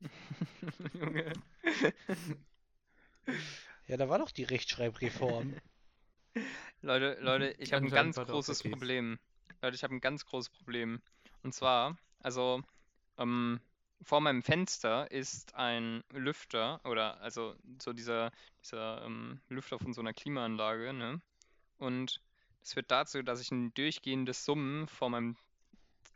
[0.94, 1.32] Junge.
[3.88, 5.54] Ja, da war doch die Rechtschreibreform.
[6.82, 8.62] Leute, Leute, ich habe ein ganz großes.
[8.62, 9.18] Problem.
[9.60, 11.02] Leute, ich habe ein ganz großes Problem.
[11.42, 12.62] Und zwar, also,
[13.18, 13.60] ähm,
[14.02, 18.32] vor meinem Fenster ist ein Lüfter, oder also so dieser,
[18.62, 21.20] dieser ähm, Lüfter von so einer Klimaanlage, ne?
[21.78, 22.20] Und
[22.60, 25.36] das führt dazu, dass ich ein durchgehendes Summen vor meinem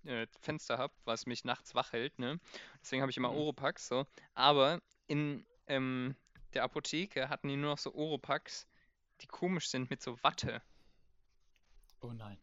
[0.05, 2.41] äh, Fenster habe, was mich nachts wach hält, ne?
[2.81, 3.39] Deswegen habe ich immer Mhm.
[3.39, 4.07] Oropax, so.
[4.35, 6.17] Aber in ähm,
[6.55, 8.67] der Apotheke hatten die nur noch so Oropax,
[9.21, 10.63] die komisch sind mit so Watte.
[12.01, 12.39] Oh nein.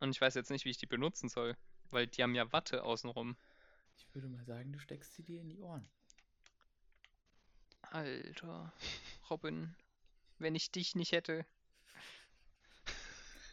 [0.00, 1.56] Und ich weiß jetzt nicht, wie ich die benutzen soll,
[1.90, 3.36] weil die haben ja Watte außenrum.
[3.98, 5.88] Ich würde mal sagen, du steckst sie dir in die Ohren.
[7.82, 8.72] Alter,
[9.30, 9.74] Robin,
[10.38, 11.46] wenn ich dich nicht hätte.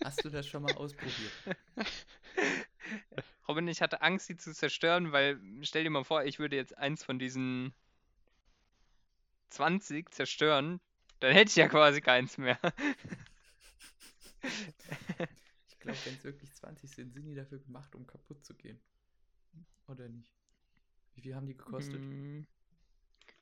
[0.04, 1.32] Hast du das schon mal ausprobiert?
[3.48, 6.78] Robin, ich hatte Angst, sie zu zerstören, weil stell dir mal vor, ich würde jetzt
[6.78, 7.74] eins von diesen
[9.50, 10.80] 20 zerstören,
[11.20, 12.60] dann hätte ich ja quasi keins mehr.
[15.68, 18.80] Ich glaube, wenn es wirklich 20 sind, sind die dafür gemacht, um kaputt zu gehen.
[19.88, 20.35] Oder nicht?
[21.16, 22.01] Wie viel haben die gekostet?
[22.01, 22.45] Hm,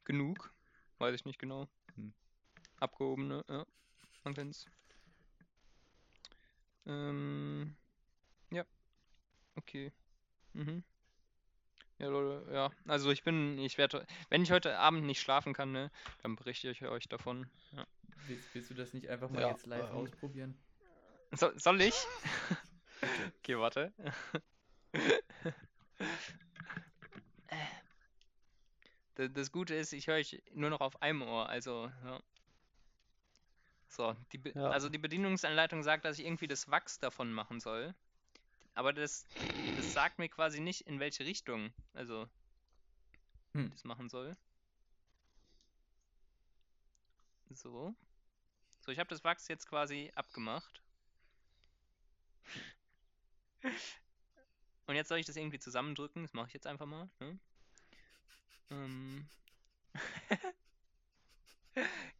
[0.05, 0.53] genug,
[0.99, 1.67] weiß ich nicht genau.
[1.95, 2.13] Hm.
[2.79, 3.65] Abgehobene, ja,
[4.23, 4.65] man kennt's.
[6.85, 7.75] Ähm,
[8.51, 8.63] ja,
[9.55, 9.91] okay.
[10.53, 10.83] Mhm.
[11.97, 12.71] Ja, Leute, ja.
[12.87, 16.69] Also ich bin, ich werde, wenn ich heute Abend nicht schlafen kann, ne, dann berichte
[16.69, 17.49] ich euch davon.
[17.71, 17.87] Ja.
[18.27, 19.97] Willst, willst du das nicht einfach mal Ja, jetzt live ähm.
[19.97, 20.57] ausprobieren?
[21.31, 21.95] So, soll ich?
[23.39, 23.91] okay, warte.
[29.15, 32.19] Das, Gute ist, ich höre euch nur noch auf einem Ohr, also, ja.
[33.87, 34.71] So, die Be Ja.
[34.71, 37.93] also die Bedienungsanleitung sagt, dass ich irgendwie das Wachs davon machen soll.
[38.73, 39.27] Aber das,
[39.75, 42.27] das sagt mir quasi nicht, in welche Richtung, also,
[43.53, 43.69] Hm.
[43.69, 44.35] das machen soll.
[47.51, 47.93] So.
[48.79, 50.81] So, ich habe das Wachs jetzt quasi abgemacht.
[54.87, 56.23] Und jetzt soll ich das irgendwie zusammendrücken.
[56.23, 57.09] Das mache ich jetzt einfach mal.
[57.19, 57.39] Ne?
[58.71, 59.27] Ähm.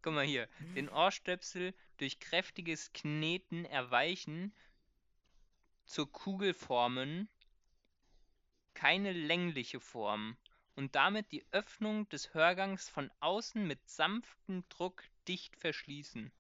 [0.02, 0.48] Guck mal hier.
[0.76, 4.54] Den Ohrstöpsel durch kräftiges Kneten erweichen,
[5.86, 7.30] zur Kugel formen,
[8.74, 10.38] keine längliche Form.
[10.76, 16.32] und damit die Öffnung des Hörgangs von außen mit sanftem Druck dicht verschließen.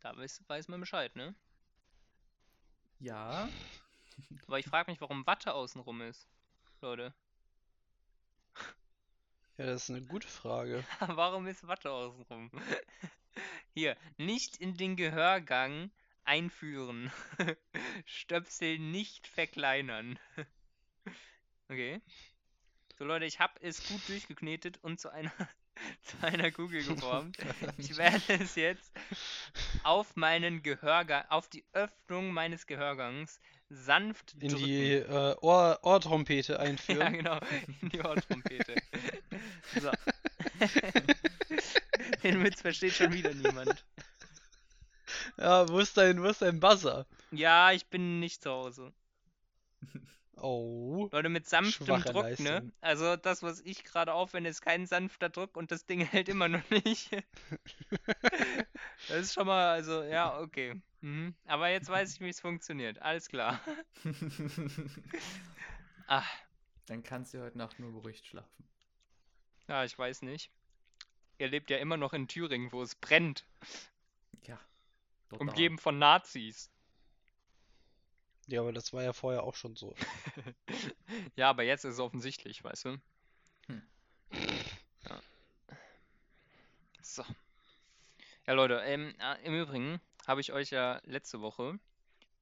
[0.00, 1.34] Da weiß, weiß man Bescheid, ne?
[3.00, 3.48] Ja.
[4.46, 6.26] Aber ich frage mich, warum Watte außenrum ist,
[6.82, 7.14] Leute.
[9.58, 10.82] Ja, das ist eine gute Frage.
[11.00, 12.50] Warum ist Watte außenrum?
[13.74, 15.90] Hier, nicht in den Gehörgang
[16.24, 17.12] einführen.
[18.06, 20.18] Stöpsel nicht verkleinern.
[21.68, 22.00] Okay.
[22.98, 25.32] So Leute, ich habe es gut durchgeknetet und zu einer
[26.02, 27.36] zu einer Kugel geformt.
[27.78, 28.92] Ich werde es jetzt
[29.82, 34.64] auf meinen Gehörgang, auf die Öffnung meines Gehörgangs sanft In drücken.
[34.64, 37.12] die äh, Ohr Ohrtrompete Ja, einführen.
[37.14, 37.38] genau,
[37.80, 38.74] in die Ohrtrompete.
[39.80, 39.90] so.
[42.22, 43.84] Den Witz versteht schon wieder niemand.
[45.38, 47.06] Ja, wo ist dein, wo ist dein Buzzer?
[47.30, 48.92] Ja, ich bin nicht zu Hause.
[50.36, 51.08] Oh.
[51.12, 52.50] Leute, mit sanftem Druck, ne?
[52.50, 52.72] Leistung.
[52.80, 56.48] Also das, was ich gerade aufwende, ist kein sanfter Druck und das Ding hält immer
[56.48, 57.10] noch nicht.
[59.08, 60.80] Das ist schon mal, also, ja, okay.
[61.00, 61.34] Mhm.
[61.46, 63.00] Aber jetzt weiß ich, wie es funktioniert.
[63.02, 63.60] Alles klar.
[66.06, 66.24] Ah,
[66.86, 68.64] Dann kannst du heute Nacht nur beruhigt schlafen.
[69.68, 70.50] ja, ich weiß nicht.
[71.38, 73.44] Ihr lebt ja immer noch in Thüringen, wo es brennt,
[74.46, 74.58] Ja.
[75.30, 76.70] umgeben von Nazis.
[78.52, 79.94] Ja, aber das war ja vorher auch schon so.
[81.36, 82.98] Ja, aber jetzt ist es offensichtlich, weißt du?
[83.66, 83.82] Hm.
[85.08, 85.20] Ja.
[87.00, 87.24] So.
[88.46, 91.78] Ja, Leute, ähm, äh, im Übrigen habe ich euch ja letzte Woche,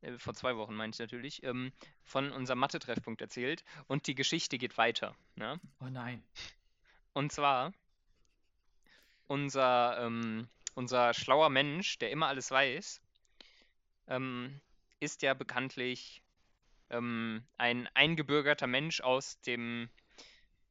[0.00, 4.58] äh, vor zwei Wochen meine ich natürlich, ähm, von unserem Mathe-Treffpunkt erzählt und die Geschichte
[4.58, 5.14] geht weiter.
[5.36, 5.60] Ne?
[5.80, 6.24] Oh nein.
[7.12, 7.72] Und zwar,
[9.28, 13.00] unser, ähm, unser schlauer Mensch, der immer alles weiß,
[14.08, 14.60] ähm,
[15.00, 16.22] ist ja bekanntlich
[16.90, 19.90] ähm, ein eingebürgerter Mensch aus dem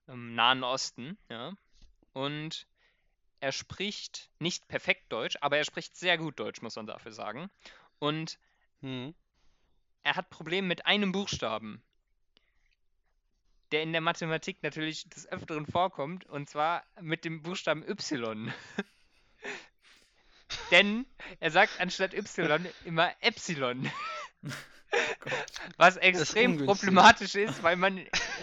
[0.08, 1.54] ähm, Nahen Osten, ja.
[2.14, 2.68] Und
[3.42, 7.50] er spricht nicht perfekt Deutsch, aber er spricht sehr gut Deutsch, muss man dafür sagen.
[8.00, 8.40] Und
[8.82, 9.14] Hm.
[10.04, 11.84] er hat Probleme mit einem Buchstaben,
[13.72, 18.54] der in der Mathematik natürlich des Öfteren vorkommt, und zwar mit dem Buchstaben Y.
[20.72, 21.06] Denn
[21.40, 23.92] er sagt anstatt Y immer Epsilon.
[25.78, 26.80] Was extrem ungünstig.
[26.80, 27.98] problematisch ist, weil man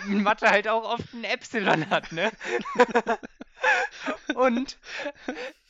[0.07, 2.31] in Mathe halt auch oft ein Epsilon hat, ne?
[4.35, 4.79] Und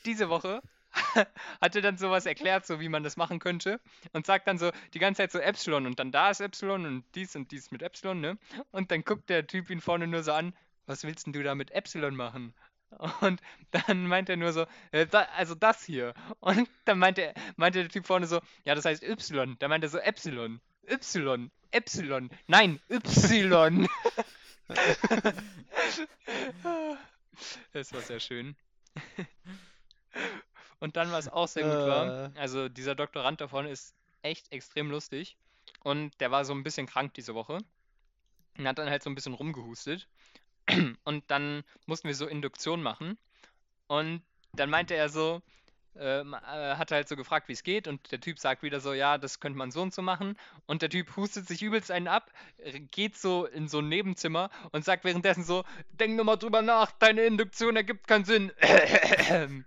[0.05, 0.63] diese Woche
[1.61, 3.81] hat er dann sowas erklärt, so wie man das machen könnte
[4.13, 7.05] und sagt dann so die ganze Zeit so Epsilon und dann da ist Epsilon und
[7.15, 8.39] dies und dies mit Epsilon, ne?
[8.71, 10.55] Und dann guckt der Typ ihn vorne nur so an,
[10.87, 12.55] was willst denn du da mit Epsilon machen?
[13.21, 13.41] Und
[13.71, 16.15] dann meint er nur so, äh, da, also das hier.
[16.41, 19.57] Und dann meinte, meinte der Typ vorne so, ja, das heißt Y.
[19.59, 20.61] Da meint er so Epsilon.
[20.89, 21.51] Y.
[21.73, 22.31] Epsilon.
[22.47, 23.89] Nein, Y.
[27.73, 28.57] Das war sehr schön.
[30.79, 32.39] Und dann, was auch sehr gut war, Äh.
[32.39, 35.37] also dieser Doktorand davon ist echt extrem lustig.
[35.83, 37.59] Und der war so ein bisschen krank diese Woche.
[38.59, 40.09] Und hat dann halt so ein bisschen rumgehustet.
[41.05, 43.19] Und dann mussten wir so Induktion machen.
[43.87, 45.43] Und dann meinte er so,
[45.99, 47.89] ähm, äh, hat halt so gefragt, wie es geht.
[47.89, 50.37] Und der Typ sagt wieder so, ja, das könnte man so und so machen.
[50.67, 52.31] Und der Typ hustet sich übelst einen ab,
[52.91, 56.93] geht so in so ein Nebenzimmer und sagt währenddessen so, denk nur mal drüber nach,
[56.93, 58.53] deine Induktion ergibt keinen Sinn.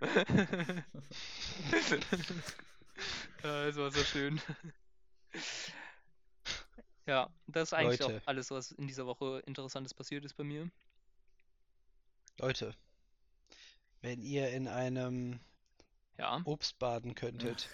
[3.42, 4.40] Das war so schön.
[7.06, 8.20] Ja, das ist eigentlich Leute.
[8.22, 10.70] auch alles, was in dieser Woche Interessantes passiert ist bei mir.
[12.38, 12.74] Leute,
[14.02, 15.40] wenn ihr in einem
[16.18, 17.68] Ja, Obst baden könntet.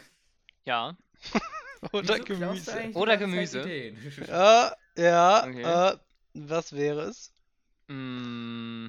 [0.64, 0.96] ja.
[1.92, 2.90] Oder Gemüse.
[2.94, 3.62] Oder Zeit Gemüse.
[4.28, 5.92] Ja, ja, Okay.
[5.92, 5.98] äh,
[6.34, 7.32] was wäre es?
[7.88, 8.88] Mm,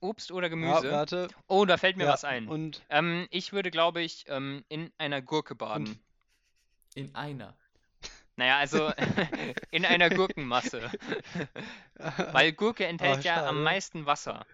[0.00, 0.90] Obst oder Ja, Gemüse?
[0.90, 1.28] warte.
[1.48, 2.48] Oh, da fällt mir Ja, was ein.
[2.48, 5.98] Und Ähm, ich würde, glaube ich, ähm, in einer Gurke baden.
[6.94, 7.54] In einer.
[8.36, 8.90] Naja, also
[9.70, 10.90] in einer Gurkenmasse.
[12.32, 14.46] Weil Gurke enthält ja am meisten Wasser.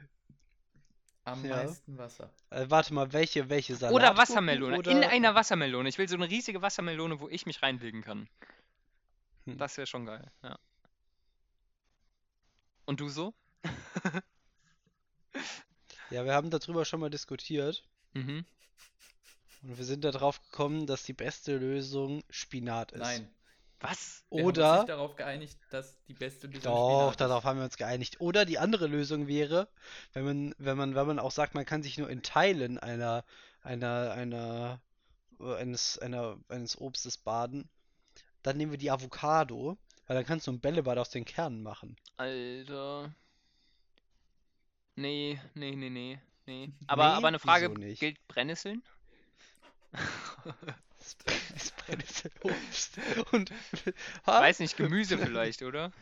[1.25, 1.57] Am Ja.
[1.57, 2.31] meisten Wasser.
[2.51, 3.95] äh, warte mal, welche, welche Salat?
[3.95, 4.77] Oder Wassermelone.
[4.77, 5.11] In Oder...
[5.11, 5.89] einer Wassermelone.
[5.89, 8.29] Ich will so eine riesige Wassermelone, wo ich mich reinlegen kann.
[9.45, 9.59] Hm.
[9.59, 10.59] Das wäre schon geil, ja.
[12.87, 13.35] Und du so?
[16.11, 17.85] Ja, wir haben darüber schon mal diskutiert.
[18.15, 18.45] Mhm.
[19.63, 23.01] Und wir sind darauf gekommen, dass die beste Lösung Spinat ist.
[23.01, 23.29] Nein.
[23.81, 24.25] Was?
[24.31, 27.65] Wir haben uns Oder, nicht darauf geeinigt, dass die beste Lösung doch, darauf haben wir
[27.65, 28.21] uns geeinigt.
[28.21, 29.69] Oder die andere Lösung wäre,
[30.13, 33.25] wenn man, wenn man, wenn man auch sagt, man kann sich nur in Teilen einer,
[33.63, 34.81] einer, einer,
[35.39, 37.69] eines, einer, eines Obstes baden,
[38.43, 41.97] dann nehmen wir die Avocado, Weil dann kannst du ein Bällebad aus den Kernen machen.
[42.17, 43.15] Alter.
[44.97, 46.21] Nee, nee, nee, nee.
[46.47, 46.73] Nee.
[46.89, 47.15] Aber, Nee?
[47.15, 48.83] aber eine Frage, gilt Brennnesseln?
[51.25, 52.99] Das ist Brennnesselobst.
[53.33, 53.53] Und.
[54.27, 54.41] Ha?
[54.41, 55.93] Weiß nicht, Gemüse vielleicht, oder?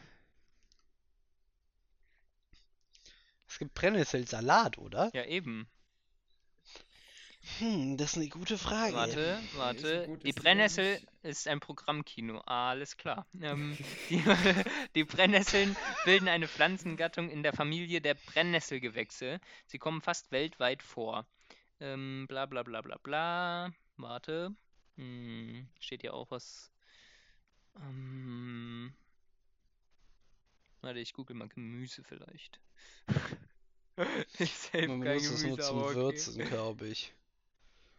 [3.49, 5.11] Es gibt Brennnesselsalat, oder?
[5.15, 5.69] Ja, eben.
[7.59, 8.95] Hm, das ist eine gute Frage.
[8.95, 10.19] Warte, warte.
[10.25, 12.41] Die Brennnessel ist ein Programmkino.
[12.41, 13.27] Alles klar.
[13.41, 13.79] Ähm,
[14.11, 14.23] die,
[14.95, 19.41] die Brennnesseln bilden eine Pflanzengattung in der Familie der Brennnesselgewächse.
[19.67, 21.27] Sie kommen fast weltweit vor.
[21.81, 23.73] Ähm, bla bla bla bla bla.
[23.97, 24.55] Warte.
[24.97, 26.71] Hm, steht hier auch was.
[27.77, 28.93] Ähm,
[30.81, 32.61] warte, ich google mal Gemüse vielleicht.
[34.39, 35.95] ich safe Man kein benutzt es nur Gemüse, zum okay.
[35.95, 37.13] Würzen, glaube ich.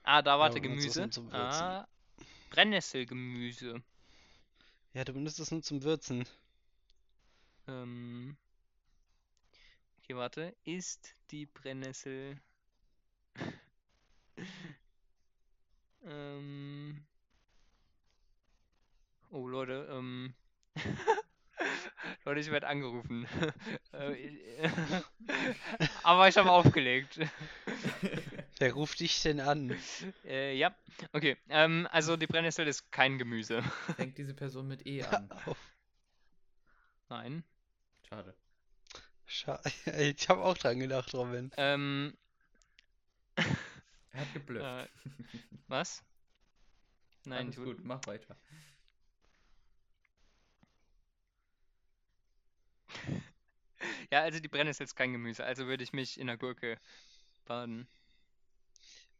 [0.03, 1.09] Ah, da warte, nur Gemüse.
[1.31, 1.87] Ah,
[2.49, 3.83] Brennnesselgemüse.
[4.93, 6.25] Ja, du benutzt es nur zum Würzen.
[7.67, 8.37] Ähm.
[9.99, 10.55] Okay, warte.
[10.63, 12.39] Ist die Brennnessel.
[16.09, 17.05] Ähm.
[19.31, 20.33] Oh, Leute, ähm.
[22.25, 23.27] Leute, ich werde angerufen.
[23.93, 24.39] Äh, ich-
[26.03, 27.19] Aber ich habe aufgelegt.
[28.59, 29.75] Wer ruft dich denn an?
[30.25, 30.75] Äh, ja,
[31.13, 31.37] okay.
[31.49, 33.63] Ähm, also die Brennnessel ist kein Gemüse.
[33.95, 35.29] Fängt diese Person mit E an.
[37.09, 37.43] Nein.
[38.09, 38.35] Schade.
[39.25, 39.61] Scha
[39.99, 41.51] ich habe auch dran gedacht, Robin.
[41.57, 42.13] Ähm,
[44.17, 44.65] Er hat geblufft.
[44.65, 44.87] Äh,
[45.67, 46.03] was?
[47.25, 48.35] Nein, Alles gut, mach weiter.
[54.09, 56.79] Ja, also die Brennnessel ist kein Gemüse, also würde ich mich in der Gurke
[57.45, 57.87] baden.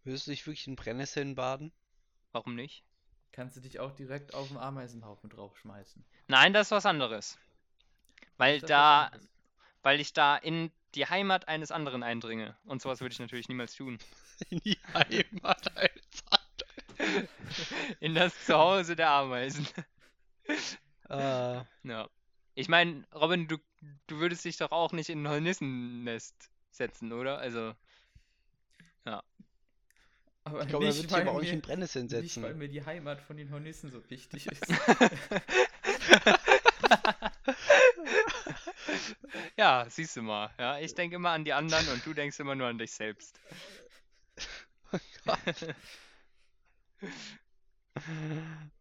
[0.04, 1.72] Würdest du dich wirklich in Brennnesseln baden?
[2.32, 2.84] Warum nicht?
[3.34, 6.04] Kannst du dich auch direkt auf den Ameisenhaufen draufschmeißen.
[6.28, 7.38] Nein, das ist was anderes.
[8.38, 9.30] Weil da, anderes?
[9.84, 12.58] weil ich da in die Heimat eines anderen eindringe.
[12.64, 14.00] Und sowas würde ich natürlich niemals tun.
[14.50, 17.28] In die Heimat eines anderen.
[18.00, 19.68] In das Zuhause der Ameisen.
[21.10, 22.10] Äh, Ja.
[22.56, 23.58] Ich meine, Robin, du,
[24.08, 27.38] du würdest dich doch auch nicht in ein Hornissennest setzen, oder?
[27.38, 27.76] Also,
[30.44, 32.58] Aber ich glaube, er nicht, wird sich aber auch nicht in Brennnesseln Nicht, weil setzen.
[32.58, 34.64] mir die Heimat von den Hornissen so wichtig ist.
[39.58, 40.50] ja, siehst du mal.
[40.58, 43.40] Ja, ich denke immer an die anderen und du denkst immer nur an dich selbst.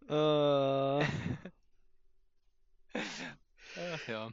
[0.08, 1.04] Äh,
[3.76, 4.32] Ach ja.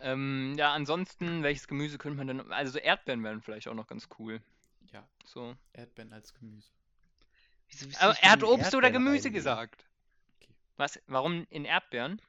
[0.00, 2.52] Ähm, ja, ansonsten, welches Gemüse könnte man denn.
[2.52, 4.40] Also so Erdbeeren wären vielleicht auch noch ganz cool.
[4.92, 5.56] ja, So.
[5.72, 6.70] Erdbeeren als Gemüse.
[7.68, 9.32] wieso bist Aber du er hat denn in Obst oder Gemüse reinlegen?
[9.32, 9.86] gesagt.
[10.40, 10.54] Okay.
[10.76, 11.00] Was?
[11.06, 12.20] Warum in Erdbeeren?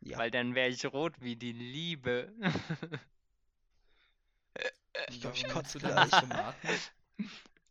[0.00, 0.18] Ja.
[0.18, 2.32] Weil dann wäre ich rot wie die Liebe.
[5.08, 6.10] Ich glaub, ich kotze gleich.
[6.10, 6.68] Tomaten?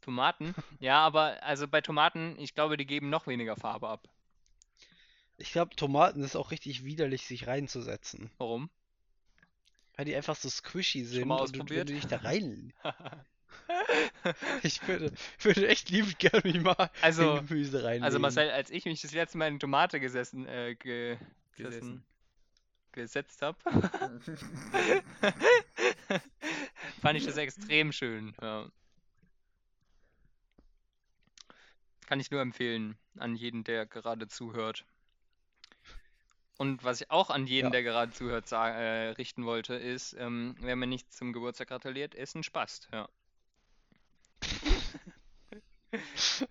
[0.02, 0.54] Tomaten?
[0.80, 4.08] Ja, aber also bei Tomaten, ich glaube, die geben noch weniger Farbe ab.
[5.38, 8.30] Ich glaube, Tomaten ist auch richtig widerlich, sich reinzusetzen.
[8.38, 8.70] Warum?
[9.96, 11.90] Weil die einfach so squishy sind mal und du, wenn ausprobiert?
[11.90, 12.74] du dich da rein.
[14.64, 18.04] Ich würde, würde echt liebend gerne mich mal Also- in Gemüse reinlegen.
[18.04, 21.18] Also Marcel, als ich mich das letzte Mal in Tomate gesessen, äh, ge
[21.56, 22.04] Gesessen.
[22.92, 23.58] gesetzt habe,
[27.02, 28.36] fand ich das extrem schön.
[28.42, 28.68] Ja.
[32.06, 34.86] Kann ich nur empfehlen an jeden, der gerade zuhört.
[36.58, 37.72] Und was ich auch an jeden, Ja.
[37.72, 42.36] der gerade zuhört, äh, richten wollte, ist, ähm, wer mir nicht zum Geburtstag gratuliert, ist
[42.36, 42.88] ein Spast.
[42.94, 43.10] Ja.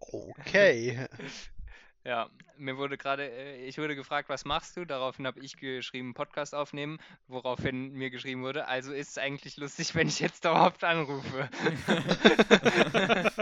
[0.00, 1.06] Okay.
[2.04, 4.84] Ja, mir wurde gerade, äh, ich wurde gefragt, was machst du?
[4.84, 9.94] Daraufhin habe ich geschrieben, Podcast aufnehmen, woraufhin mir geschrieben wurde, also ist es eigentlich lustig,
[9.94, 11.48] wenn ich jetzt dauerhaft anrufe.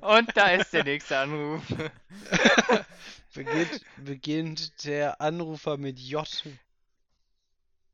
[0.00, 1.62] Und da ist der nächste Anruf.
[3.34, 6.28] Beginnt, beginnt der Anrufer mit J.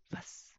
[0.08, 0.56] Was?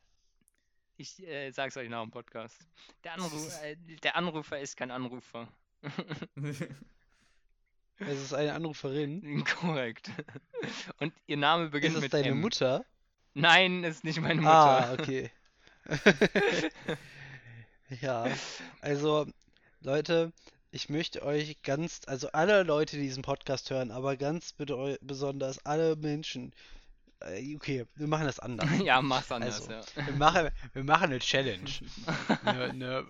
[0.98, 2.56] Ich äh, sag's euch nach dem Podcast.
[3.04, 5.48] Der, Anru äh, der Anrufer ist kein Anrufer.
[8.00, 9.44] Es ist eine Anruferin.
[9.60, 10.12] Korrekt.
[11.00, 12.42] Und ihr Name Ist beginnt es mit deine M.
[12.42, 12.86] Mutter?
[13.34, 14.52] Nein, ist nicht meine Mutter.
[14.52, 15.32] Ah, okay.
[18.02, 18.26] Ja,
[18.82, 19.26] also
[19.80, 20.34] Leute,
[20.72, 24.54] ich möchte euch ganz, also alle Leute, die diesen Podcast hören, aber ganz
[25.02, 26.54] besonders alle Menschen,
[27.22, 28.68] okay, wir machen das anders.
[28.84, 30.08] Ja, mach's anders, Also, ja.
[30.08, 31.70] Wir machen, wir machen eine Challenge.
[32.46, 33.06] Eine, eine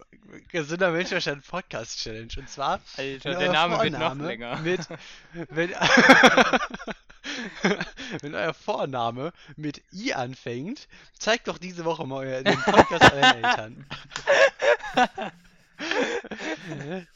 [0.50, 2.32] gesunder Menschenverstand Podcast Challenge.
[2.38, 4.58] Und zwar Alter, der Name wird noch Vorname länger.
[4.60, 4.88] Mit,
[5.52, 5.72] mit,
[8.22, 10.88] Wenn euer Vorname mit I anfängt,
[11.20, 13.86] zeigt doch diese Woche mal euer, den Podcast euren Eltern.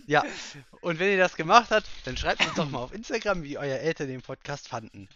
[0.05, 0.23] ja,
[0.81, 3.79] und wenn ihr das gemacht habt, dann schreibt uns doch mal auf Instagram, wie euer
[3.79, 5.07] Eltern den Podcast fanden.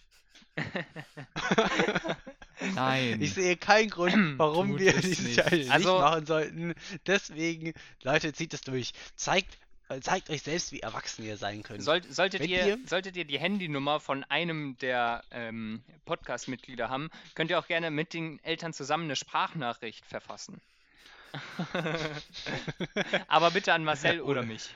[2.74, 3.22] Nein.
[3.22, 5.38] Ich sehe keinen Grund, warum Tut wir es dieses nicht.
[5.38, 6.74] Jahr nicht Also- machen sollten.
[7.06, 8.94] Deswegen, Leute, zieht es durch.
[9.16, 9.58] Zeigt,
[9.90, 11.84] äh, zeigt euch selbst, wie erwachsen ihr sein könnt.
[11.84, 17.52] Sollt, solltet, ihr, ihr- solltet ihr die Handynummer von einem der ähm, Podcast-Mitglieder haben, könnt
[17.52, 20.62] ihr auch gerne mit den Eltern zusammen eine Sprachnachricht verfassen.
[23.28, 24.70] Aber bitte an Marcel oder mich.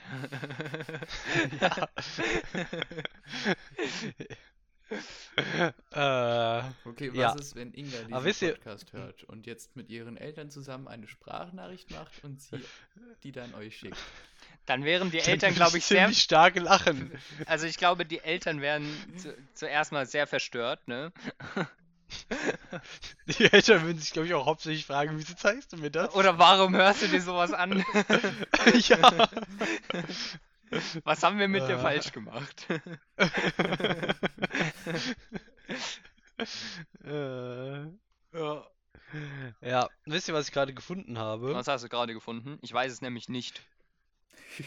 [1.62, 1.76] äh,
[6.86, 7.34] Okay, was Ja.
[7.34, 11.08] ist, wenn Inga diesen wisst ihr- Podcast hört und jetzt mit ihren Eltern zusammen eine
[11.08, 12.60] Sprachnachricht macht und sie
[13.24, 13.98] die dann euch schickt?
[14.66, 16.12] Dann wären die Eltern, glaube ich, sehr.
[16.14, 17.12] stark lachen.
[17.46, 18.86] Also ich glaube, die Eltern wären
[19.18, 21.12] zu, zuerst mal sehr verstört, ne?
[23.28, 26.14] Die Eltern würden sich, glaube ich, auch hauptsächlich fragen, wieso zeigst du mir das?
[26.16, 27.84] Oder warum hörst du dir sowas an?
[28.88, 29.30] ja.
[31.04, 31.80] Was haben wir mit dir Äh.
[31.80, 32.68] falsch gemacht?
[37.06, 37.80] äh,
[38.34, 38.68] ja.
[39.62, 41.54] ja, wisst ihr, was ich gerade gefunden habe?
[41.54, 42.60] Was hast du gerade gefunden?
[42.62, 43.62] Ich weiß es nämlich nicht.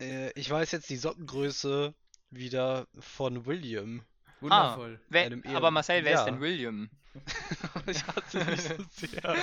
[0.00, 1.92] Äh, ich weiß jetzt die Sockengröße
[2.30, 4.02] wieder von William.
[4.40, 4.98] Wundervoll.
[5.10, 6.24] Wer, Einem aber Marcel, wer ist ja.
[6.24, 6.88] denn William?
[7.86, 9.36] ich hasse nicht so sehr.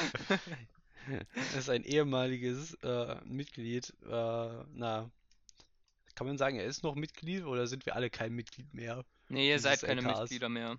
[1.36, 3.94] Das ist ein ehemaliges äh, Mitglied.
[4.10, 5.12] Äh, na,
[6.18, 9.06] kann man sagen, er ist noch Mitglied oder sind wir alle kein Mitglied mehr?
[9.30, 10.22] Nee, ihr seid keine LKs.
[10.22, 10.78] Mitglieder mehr.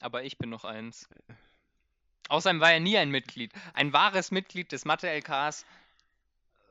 [0.00, 1.08] Aber ich bin noch eins.
[2.28, 3.50] Außerdem war er nie ein Mitglied.
[3.72, 5.64] Ein wahres Mitglied des Mathe-LKs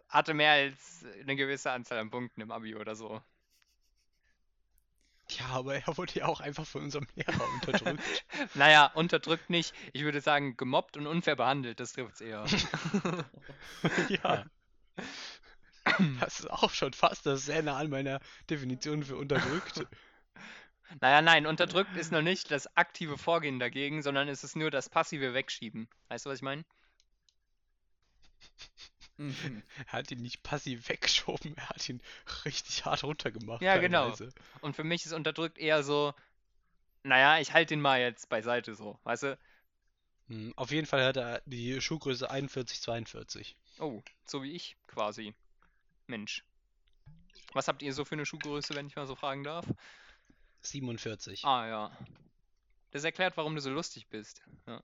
[0.09, 3.19] hatte mehr als eine gewisse Anzahl an Punkten im Abi oder so.
[5.29, 8.03] Ja, aber er wurde ja auch einfach von unserem Lehrer unterdrückt.
[8.53, 9.73] Naja, unterdrückt nicht.
[9.91, 12.45] Ich würde sagen, gemobbt und unfair behandelt, das trifft's eher.
[14.09, 14.45] ja.
[16.19, 18.19] Das ist auch schon fast das sehr nah an meiner
[18.49, 19.85] Definition für unterdrückt.
[21.01, 24.89] Naja, nein, unterdrückt ist noch nicht das aktive Vorgehen dagegen, sondern es ist nur das
[24.89, 25.87] passive Wegschieben.
[26.09, 26.63] Weißt du, was ich meine?
[29.17, 29.35] Mhm.
[29.87, 32.01] Er hat ihn nicht passiv weggeschoben, er hat ihn
[32.45, 33.61] richtig hart runtergemacht.
[33.61, 34.11] Ja, genau.
[34.11, 34.29] teilweise.
[34.61, 36.13] Und für mich ist unterdrückt eher so,
[37.03, 39.37] naja, ich halte ihn mal jetzt beiseite so, weißt du?
[40.29, 43.55] Hm, Auf jeden Fall hat er die Schuhgröße 41, 42.
[43.79, 45.33] Oh, so wie ich quasi.
[46.07, 46.43] Mensch.
[47.53, 49.65] Was habt ihr so für eine Schuhgröße, wenn ich mal so fragen darf?
[50.61, 51.45] 47.
[51.45, 51.97] Ah ja.
[52.91, 54.41] Das erklärt, warum du so lustig bist.
[54.67, 54.81] Ja.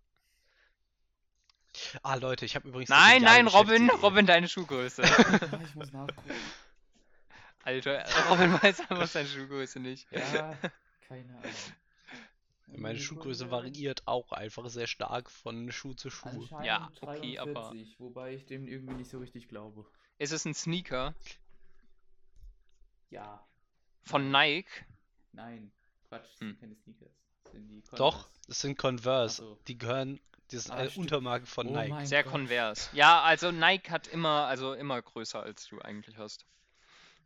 [2.03, 2.89] Ah, Leute, ich habe übrigens.
[2.89, 3.89] Nein, nein, Robin.
[3.89, 5.01] Robin, deine Schuhgröße.
[5.63, 6.33] Ich muss nachgucken.
[7.63, 10.07] Alter, Robin weiß einfach seine Schuhgröße nicht.
[10.11, 10.57] Ja,
[11.07, 11.51] keine Ahnung.
[12.67, 16.47] Meine Schuhgröße variiert auch einfach sehr stark von Schuh zu Schuh.
[16.63, 19.85] Ja, okay, aber- 43, wobei ich dem irgendwie nicht so richtig glaube.
[20.19, 21.15] Ist es ein Sneaker
[23.09, 23.43] Ja,
[24.03, 24.69] von Nike?
[25.31, 25.71] nein,
[26.07, 26.47] Quatsch, das Hm.
[26.49, 27.11] sind keine Sneakers.
[27.43, 28.47] Das sind die Doch, Converse.
[28.47, 29.35] das sind Converse.
[29.37, 29.59] So.
[29.67, 30.19] Die gehören.
[30.51, 31.05] Das ist Ah, eine stimmt.
[31.05, 32.05] Untermarke von Oh Nike.
[32.07, 32.31] Sehr Gott.
[32.33, 32.89] konvers.
[32.93, 36.45] Ja, also Nike hat immer, also immer größer als du eigentlich hast.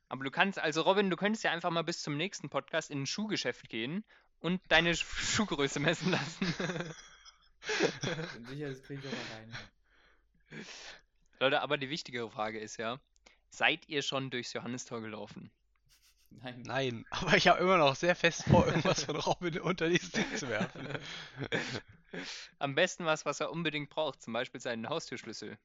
[0.09, 3.03] Aber du kannst, also Robin, du könntest ja einfach mal bis zum nächsten Podcast in
[3.03, 4.03] ein Schuhgeschäft gehen
[4.41, 6.53] und deine Sch- Schuhgröße messen lassen.
[8.33, 9.53] Bin sicher, das kriege ich auch alleine.
[11.43, 12.99] Leute, aber die wichtigere Frage ist ja,
[13.49, 15.51] seid ihr schon durchs Johannistor gelaufen?
[16.29, 16.61] Nein.
[16.65, 20.25] Nein, aber ich habe immer noch sehr fest vor, irgendwas von Robin unter dieses Ding
[20.35, 20.87] zu werfen.
[22.59, 25.57] Am besten was, was er unbedingt braucht, zum Beispiel seinen Haustürschlüssel.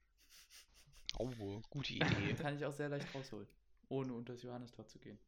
[1.17, 1.31] Oh,
[1.71, 2.35] gute Den Idee.
[2.35, 3.47] kann ich auch sehr leicht rausholen,
[3.89, 5.19] ohne unter das Johannistor zu gehen.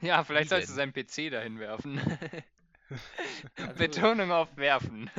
[0.00, 2.00] Ja, vielleicht Wie sollst du seinen PC dahin werfen.
[3.56, 5.10] Also- Betonung auf werfen.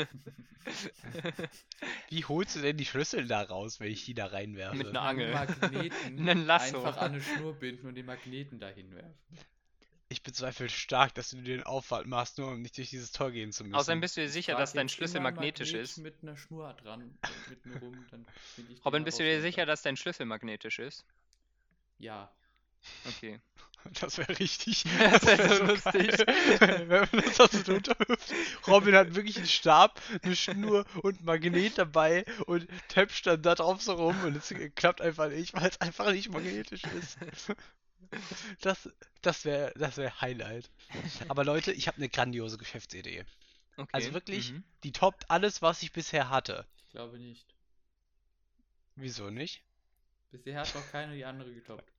[2.09, 4.77] Wie holst du denn die Schlüssel da raus, wenn ich die da reinwerfe?
[4.77, 5.31] Mit einer Angel.
[5.31, 6.77] Magneten Einen Lasso.
[6.83, 9.13] einfach an eine Schnur binden und den Magneten dahin werfen.
[10.07, 13.31] Ich bezweifle stark, dass du dir den Aufwand machst, nur um nicht durch dieses Tor
[13.31, 13.75] gehen zu müssen.
[13.75, 15.97] Außerdem bist du dir sicher, dass dein Schlüssel magnetisch Magnet ist.
[15.97, 17.17] Mit einer Schnur dran,
[17.49, 18.25] mitten rum, dann
[18.85, 21.05] Robin, bist du dir sicher, dass dein Schlüssel magnetisch ist?
[21.97, 22.31] Ja.
[23.07, 23.39] Okay.
[24.01, 24.83] Das wäre richtig.
[24.99, 26.25] Das wär wär so lustig.
[26.59, 28.33] geil, Wenn man das so drunter wirft.
[28.65, 33.53] Robin hat wirklich einen Stab, eine Schnur und ein Magnet dabei und täpscht dann da
[33.53, 37.17] drauf so rum und es klappt einfach nicht, weil es einfach nicht magnetisch ist.
[38.61, 38.87] Das,
[39.21, 40.69] das wäre das wär Highlight.
[41.27, 43.25] Aber Leute, ich habe eine grandiose Geschäftsidee.
[43.77, 43.89] okay.
[43.91, 44.63] Also wirklich, Mhm.
[44.83, 46.65] die toppt alles, was ich bisher hatte.
[46.85, 47.45] Ich glaube nicht.
[48.95, 49.63] Wieso nicht?
[50.31, 51.91] Bisher hat noch keiner die andere getoppt.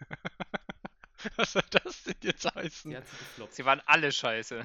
[1.36, 2.90] Was soll das denn jetzt heißen?
[2.90, 3.54] Die hat sie gefloppt.
[3.54, 4.62] Sie waren alle scheiße.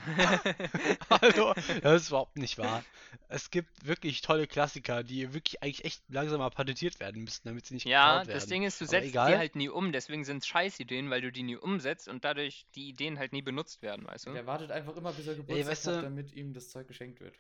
[1.09, 2.83] Hallo, das ist überhaupt nicht wahr.
[3.29, 7.65] Es gibt wirklich tolle Klassiker, die wirklich eigentlich echt langsam mal patentiert werden müssten, damit
[7.65, 8.39] sie nicht Ja, geklaut werden.
[8.39, 9.31] das Ding ist, du Aber setzt egal.
[9.31, 12.65] die halt nie um, deswegen sind es Scheißideen, weil du die nie umsetzt und dadurch
[12.75, 14.33] die Ideen halt nie benutzt werden, weißt du?
[14.33, 17.21] Der wartet einfach immer, bis er Geburtstag weißt hat, du- damit ihm das Zeug geschenkt
[17.21, 17.35] wird.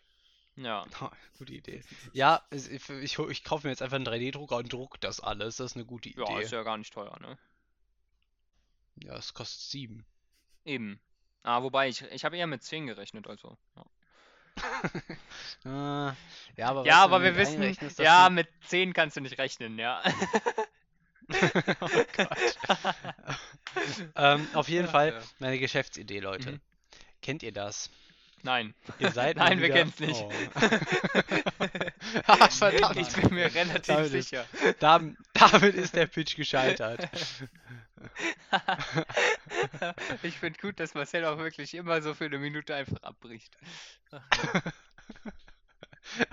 [0.55, 0.85] Ja.
[1.01, 1.81] Ha, gute Idee.
[2.13, 5.57] Ja, ich, ich, ich kaufe mir jetzt einfach einen 3D-Drucker und druck das alles.
[5.57, 6.21] Das ist eine gute Idee.
[6.21, 7.37] Ja, ist ja gar nicht teuer, ne?
[9.03, 10.05] Ja, es kostet sieben.
[10.65, 10.99] Eben.
[11.43, 13.57] Ah, wobei, ich, ich habe eher mit 10 gerechnet, also.
[13.75, 13.85] Ja,
[15.65, 16.15] Ah,
[16.57, 17.61] ja, aber, ja, aber wir wissen,
[17.97, 20.01] ja, du- mit 10 kannst du nicht rechnen, ja.
[21.81, 22.57] oh Gott.
[24.15, 25.21] ähm, auf jeden Ach, Fall ja.
[25.39, 26.53] meine Geschäftsidee, Leute.
[26.53, 26.61] Mhm.
[27.21, 27.89] Kennt ihr das?
[28.43, 28.73] Nein.
[28.99, 30.21] Ihr seid Nein, wir wieder- kennen's nicht.
[30.21, 30.31] Oh.
[32.27, 32.97] ah, verdammt.
[32.97, 34.45] Ich bin mir relativ Damit ist- sicher.
[34.79, 37.07] Dam- damit ist der Pitch gescheitert.
[40.23, 43.51] ich finde gut, dass Marcel auch wirklich immer so für eine Minute einfach abbricht.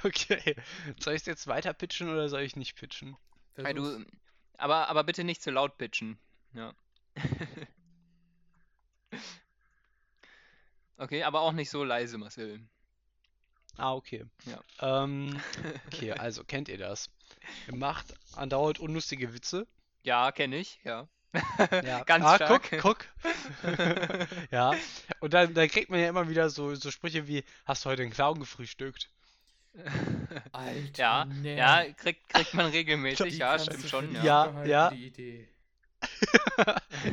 [0.04, 0.54] Okay.
[1.00, 3.14] Soll ich es jetzt weiter pitchen oder soll ich nicht pitchen?
[3.56, 4.02] Hey, du,
[4.56, 6.18] aber, aber bitte nicht zu laut pitchen.
[6.54, 6.72] Ja.
[10.98, 12.60] Okay, aber auch nicht so leise, Marcel.
[13.76, 14.24] Ah, okay.
[14.46, 15.02] Ja.
[15.02, 15.40] Ähm,
[15.86, 17.10] okay, also kennt ihr das?
[17.66, 19.66] Ihr macht andauernd unlustige Witze.
[20.02, 21.08] Ja, kenne ich, ja.
[21.84, 22.04] Ja.
[22.06, 22.70] Ganz ah, stark.
[22.70, 23.06] guck, guck.
[24.50, 24.74] ja.
[25.20, 28.02] Und dann, dann kriegt man ja immer wieder so, so Sprüche wie, hast du heute
[28.02, 29.10] einen Clown gefrühstückt?
[30.52, 31.56] Alter, Ja, nee.
[31.56, 34.20] ja, kriegt, kriegt man regelmäßig, ja, stimmt schon, ja.
[34.22, 34.92] die Ja, ja.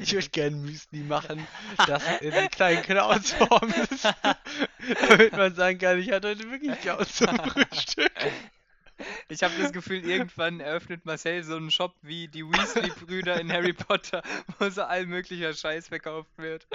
[0.02, 1.46] Ich würde gerne Müsli machen,
[1.88, 4.06] das in einer kleinen Clownsform ist.
[5.10, 8.12] Damit man sagen kann, ich hatte heute wirklich Clowns zum Frühstück.
[9.28, 13.74] Ich habe das Gefühl, irgendwann eröffnet Marcel so einen Shop wie die Weasley-Brüder in Harry
[13.74, 14.22] Potter,
[14.60, 16.68] wo so all möglicher Scheiß verkauft wird.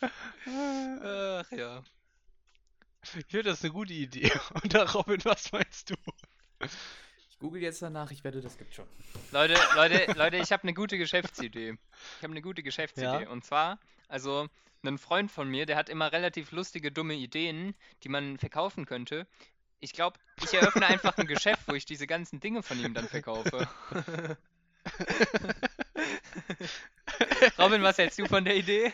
[0.00, 1.82] Ach ja.
[3.02, 4.32] Ich finde das eine gute Idee.
[4.62, 5.94] Und da, Robin, was meinst du?
[7.44, 8.86] Google jetzt danach, ich wette, das gibt schon.
[9.30, 11.76] Leute, Leute, Leute, ich habe eine gute Geschäftsidee.
[12.16, 13.24] Ich habe eine gute Geschäftsidee.
[13.24, 13.28] Ja?
[13.28, 13.78] Und zwar,
[14.08, 14.48] also,
[14.82, 19.26] ein Freund von mir, der hat immer relativ lustige, dumme Ideen, die man verkaufen könnte.
[19.80, 23.08] Ich glaube, ich eröffne einfach ein Geschäft, wo ich diese ganzen Dinge von ihm dann
[23.08, 23.68] verkaufe.
[27.58, 28.90] Robin, was hältst du von der Idee?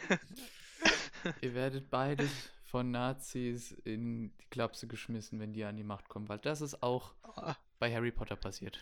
[1.41, 6.29] Ihr werdet beides von Nazis in die Klapse geschmissen, wenn die an die Macht kommen,
[6.29, 8.79] weil das ist auch Ah, bei Harry Potter passiert.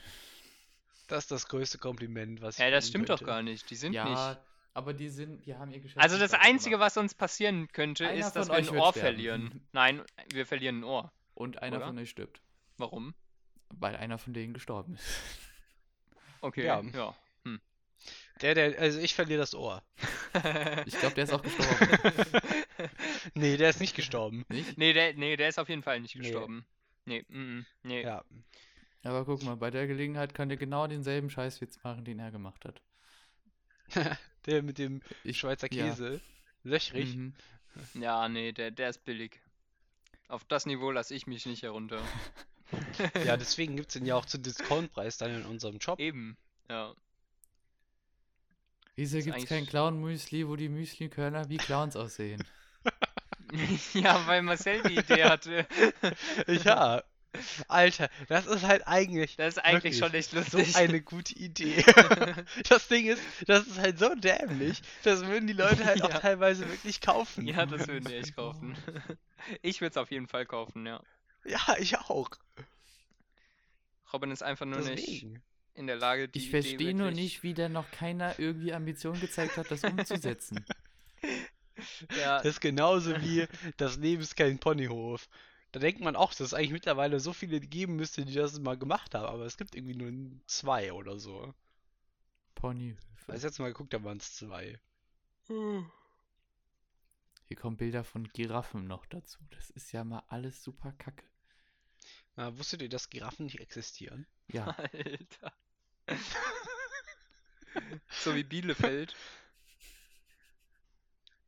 [1.06, 3.24] Das ist das größte Kompliment, was ich Ja, das stimmt doch könnte.
[3.32, 3.68] gar nicht.
[3.70, 4.40] Die sind ja, nicht.
[4.74, 6.00] aber die sind, die haben ihr Geschäft.
[6.02, 6.86] Also das Einzige, gemacht.
[6.88, 9.00] was uns passieren könnte, Einer ist, dass wir euch ein Ohr sterben.
[9.06, 9.68] verlieren.
[9.72, 11.10] Nein, wir verlieren ein Ohr.
[11.34, 11.86] Und einer oder?
[11.86, 12.42] von euch stirbt,
[12.76, 13.14] Warum?
[13.70, 15.20] weil einer von denen gestorben ist.
[16.40, 16.80] Okay, Ja.
[16.82, 17.14] ja.
[18.42, 19.82] Der, der, also ich verliere das Ohr.
[20.86, 21.88] Ich glaube, der ist auch gestorben.
[23.34, 24.44] Nee, der ist nicht gestorben.
[24.48, 24.78] Nicht?
[24.78, 26.22] Nee, der, nee, der ist auf jeden Fall nicht Nee.
[26.22, 26.64] gestorben.
[27.04, 28.02] Nee, mm, mm, nee.
[28.02, 28.24] Ja.
[29.02, 32.64] Aber guck mal, bei der Gelegenheit könnt ihr genau denselben Scheißwitz machen, den er gemacht
[32.64, 32.82] hat.
[34.46, 35.88] Der mit dem Ich, Schweizer ja.
[35.88, 36.20] Käse.
[36.62, 37.16] Löchrig.
[37.16, 37.34] Mhm.
[37.94, 39.40] Ja, nee, der, der ist billig.
[40.28, 42.02] Auf das Niveau lasse ich mich nicht herunter.
[43.24, 45.98] Ja, deswegen gibt es den ja auch zu Discountpreis dann in unserem Shop.
[45.98, 46.36] Eben,
[46.68, 46.94] ja.
[48.98, 52.42] Wieso gibt es kein Clown-Müsli, wo die Müsli-Körner wie Clowns aussehen?
[53.94, 55.66] ja, weil Marcel die Idee hatte.
[56.64, 57.04] Ja.
[57.68, 60.74] Alter, das ist halt eigentlich Das ist eigentlich schon echt so lustig.
[60.76, 61.84] eine gute Idee.
[62.68, 66.18] Das Ding ist, das ist halt so dämlich, das würden die Leute halt auch Ja.
[66.18, 67.46] teilweise wirklich kaufen.
[67.46, 68.76] ja, das würden wir echt kaufen.
[69.62, 71.00] Ich würde es auf jeden Fall kaufen, ja.
[71.44, 72.30] Ja, ich auch.
[74.12, 75.42] Robin ist einfach nur nicht Deswegen.
[75.78, 79.56] In der Lage, die Ich verstehe nur nicht, wie da noch keiner irgendwie Ambition gezeigt
[79.56, 80.64] hat, das umzusetzen.
[82.18, 85.28] Ja, Das ist genauso wie das Leben ist kein Ponyhof.
[85.70, 88.76] Da denkt man auch, dass es eigentlich mittlerweile so viele geben müsste, die das mal
[88.76, 90.10] gemacht haben, aber es gibt irgendwie nur
[90.48, 91.54] zwei oder so.
[92.56, 93.32] Ponyhöfe.
[93.32, 94.80] Als jetzt mal geguckt, da waren es zwei.
[95.46, 99.38] Hier kommen Bilder von Giraffen noch dazu.
[99.50, 101.26] Das ist ja mal alles super kacke.
[102.34, 104.26] Na, wusstet ihr, dass Giraffen nicht existieren?
[104.48, 105.52] Ja, Alter.
[108.10, 109.14] so wie Bielefeld.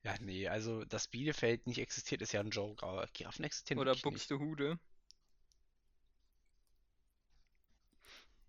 [0.02, 3.92] Ja, nee, also dass Bielefeld nicht existiert, ist ja ein Joke, aber Giraffen existieren Oder
[3.92, 4.02] nicht.
[4.02, 4.78] Buxtehude.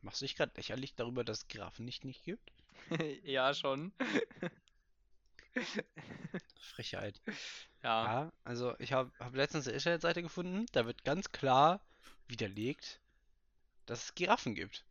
[0.01, 2.51] Machst du dich gerade lächerlich darüber, dass es Giraffen nicht, nicht gibt?
[3.24, 3.93] ja, schon.
[6.59, 7.22] Frechheit.
[7.84, 8.24] Ja.
[8.24, 11.82] Ja, also ich habe hab letztens eine Internetseite gefunden, da wird ganz klar
[12.28, 13.01] widerlegt,
[13.86, 14.86] dass es Giraffen gibt.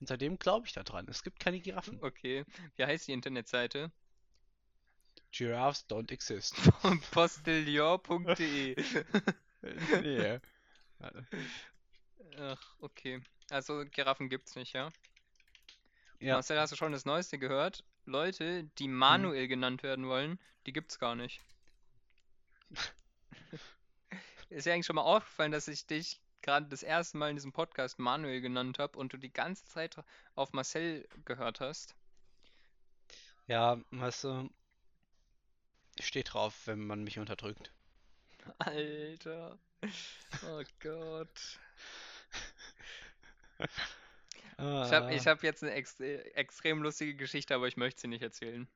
[0.00, 1.06] Und seitdem glaube ich daran.
[1.08, 1.98] Es gibt keine Giraffen.
[2.02, 2.44] Okay.
[2.76, 3.90] Wie heißt die Internetseite?
[5.32, 6.54] Giraffes don't exist.
[7.10, 8.76] Postillon.de.
[10.02, 10.40] nee.
[12.38, 13.20] Ach, okay.
[13.50, 14.90] Also Giraffen gibt's nicht, ja?
[16.20, 17.84] Ja, Marcel, hast du schon das Neueste gehört?
[18.04, 21.40] Leute, die Manuel genannt werden wollen, die gibt's gar nicht.
[24.48, 27.52] Ist dir eigentlich schon mal aufgefallen, dass ich dich gerade das erste Mal in diesem
[27.52, 29.96] Podcast Manuel genannt habe und du die ganze Zeit
[30.34, 31.94] auf Marcel gehört hast?
[33.48, 34.50] ja, weißt du,
[35.96, 37.72] ich stehe drauf, wenn man mich unterdrückt.
[38.58, 39.58] Alter.
[40.48, 41.58] Oh Gott.
[44.58, 45.30] Ich habe ich Ah.
[45.30, 48.66] hab jetzt eine ex extrem lustige Geschichte, aber ich möchte sie nicht erzählen.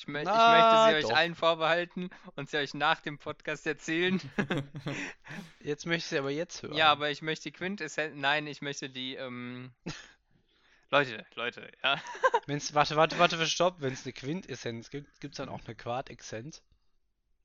[0.00, 1.12] Ich, mö ich möchte Na, sie euch doch.
[1.14, 4.18] allen vorbehalten und sie euch nach dem Podcast erzählen.
[5.60, 6.72] Jetzt möchte ich sie aber jetzt hören.
[6.72, 8.16] Ja, aber ich möchte die Quintessenz.
[8.16, 9.16] Nein, ich möchte die.
[9.16, 9.72] Ähm...
[10.90, 12.00] Leute, Leute, ja.
[12.46, 13.76] Wenn's, warte, warte, warte, stopp.
[13.80, 16.62] Wenn es eine Quintessenz gibt, gibt es dann auch eine Quartessenz?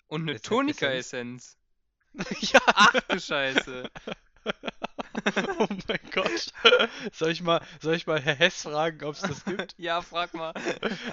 [0.07, 0.47] Und eine Essenz.
[0.47, 1.57] Tonika-Essenz.
[2.39, 2.61] ja.
[2.67, 3.91] Ach du Scheiße.
[5.59, 6.53] Oh mein Gott.
[7.13, 9.73] Soll ich mal, soll ich mal Herr Hess fragen, ob es das gibt?
[9.77, 10.53] Ja, frag mal.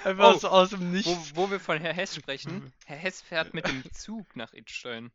[0.03, 1.35] Einfach Oh, so aus dem Wo, Nichts.
[1.35, 2.71] wo wir von Herr Hess sprechen.
[2.85, 5.11] Herr Hess fährt mit dem Zug nach Idstein.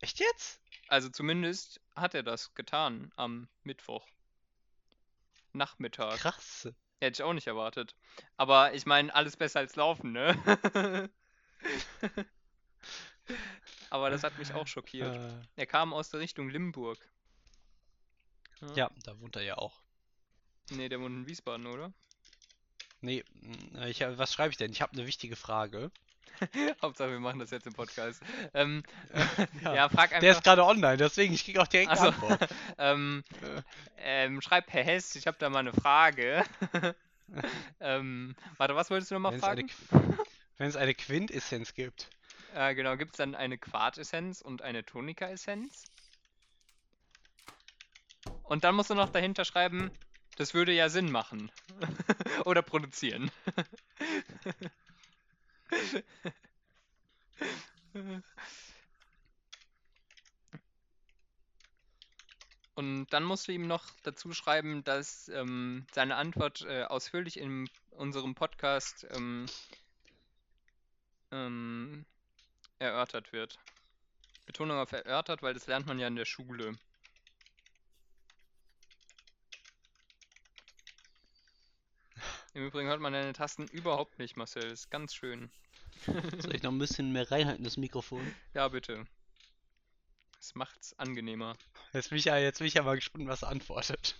[0.00, 0.60] Echt jetzt?
[0.88, 4.06] Also zumindest hat er das getan am Mittwoch.
[5.52, 6.18] Nachmittag.
[6.18, 6.68] Krass.
[7.00, 7.94] Hätte ich auch nicht erwartet.
[8.36, 11.10] Aber ich meine, alles besser als laufen, ne?
[13.90, 15.16] Aber das hat mich auch schockiert.
[15.16, 16.98] Äh, Er kam aus der Richtung Limburg.
[18.74, 19.80] Ja, da wohnt er ja auch.
[20.70, 21.92] Nee, der wohnt in Wiesbaden, oder?
[23.00, 23.24] Nee,
[23.72, 24.72] mh, ich, hab- was schreibe ich denn?
[24.72, 25.90] Ich habe eine wichtige Frage.
[26.82, 28.20] Hauptsache, wir machen das jetzt im Podcast.
[28.54, 28.82] Ähm,
[29.62, 29.74] Ja.
[29.74, 30.42] ja, frag Der ist einfach.
[30.42, 32.48] gerade online, deswegen ich kriege auch direkt Achso, Antwort.
[32.78, 33.62] ähm, Äh.
[33.98, 36.44] ähm, schreib Herr Hess, ich habe da mal eine Frage.
[37.80, 39.70] ähm, warte, was wolltest du nochmal fragen?
[40.58, 42.08] Wenn es eine Quintessenz gibt.
[42.54, 45.84] Äh, genau, gibt es dann eine Quartessenz und eine Tonika-Essenz?
[48.48, 49.90] Und dann musst du noch dahinter schreiben,
[50.36, 51.52] das würde ja Sinn machen.
[52.46, 53.30] Oder produzieren.
[62.74, 67.68] Und dann musst du ihm noch dazu schreiben, dass ähm, seine Antwort äh, ausführlich in
[67.90, 69.46] unserem Podcast ähm,
[71.32, 72.06] ähm,
[72.78, 73.58] erörtert wird.
[74.46, 76.78] Betonung auf erörtert, weil das lernt man ja in der Schule.
[82.54, 84.64] Im Übrigen hört man deine Tasten überhaupt nicht, Marcel.
[84.64, 85.50] Ist ganz schön.
[86.38, 88.34] Soll ich noch ein bisschen mehr reinhalten, das Mikrofon?
[88.54, 89.06] Ja, bitte.
[90.36, 91.56] Das macht's angenehmer.
[91.92, 94.16] Jetzt bin ich ja, jetzt bin ich ja mal gespannt, was er antwortet.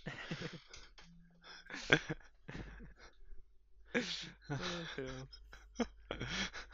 [3.94, 4.28] Ich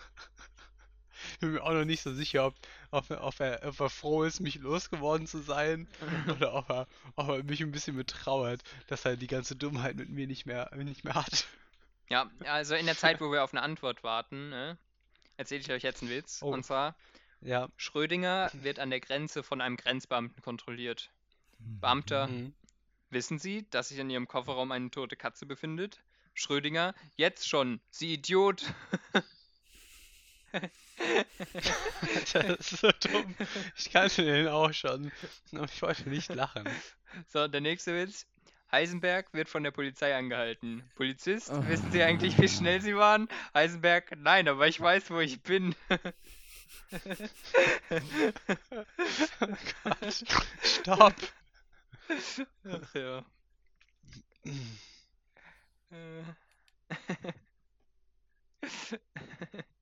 [1.44, 2.54] bin mir auch noch nicht so sicher, ob,
[2.90, 5.86] ob, er, ob, er, ob er froh ist, mich losgeworden zu sein
[6.36, 6.86] oder ob er,
[7.16, 10.70] ob er mich ein bisschen betrauert, dass er die ganze Dummheit mit mir nicht mehr,
[10.76, 11.46] nicht mehr hat.
[12.10, 14.76] Ja, also in der Zeit, wo wir auf eine Antwort warten, ne,
[15.36, 16.40] erzähle ich euch jetzt einen Witz.
[16.42, 16.52] Oh.
[16.52, 16.96] Und zwar,
[17.40, 17.68] Ja.
[17.76, 21.10] Schrödinger wird an der Grenze von einem Grenzbeamten kontrolliert.
[21.58, 22.52] Beamter, Mhm.
[23.10, 26.00] wissen Sie, dass sich in Ihrem Kofferraum eine tote Katze befindet?
[26.34, 28.64] Schrödinger, jetzt schon, Sie Idiot.
[32.32, 33.34] Das ist so dumm.
[33.76, 35.10] Ich kannte den auch schon.
[35.52, 36.68] Aber ich wollte nicht lachen.
[37.28, 38.26] So, der nächste Witz.
[38.72, 40.82] Heisenberg wird von der Polizei angehalten.
[40.96, 41.68] Polizist, Oh.
[41.68, 43.28] wissen Sie eigentlich, wie schnell Sie waren?
[43.54, 45.74] Heisenberg, nein, aber ich weiß, wo ich bin.
[49.40, 49.46] Oh
[49.84, 50.24] Gott.
[50.62, 51.14] Stopp.
[52.68, 53.24] Ach ja.
[55.90, 56.22] Äh.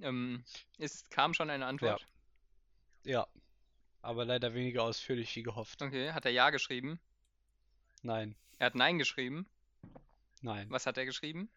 [0.00, 0.44] Ähm,
[0.78, 2.06] es kam schon eine Antwort.
[3.04, 3.26] Ja.
[4.00, 5.80] Aber leider weniger ausführlich wie gehofft.
[5.80, 6.98] Okay, hat er Ja geschrieben?
[8.02, 8.34] Nein.
[8.58, 9.46] Er hat Nein geschrieben.
[10.40, 10.68] Nein.
[10.70, 11.48] Was hat er geschrieben?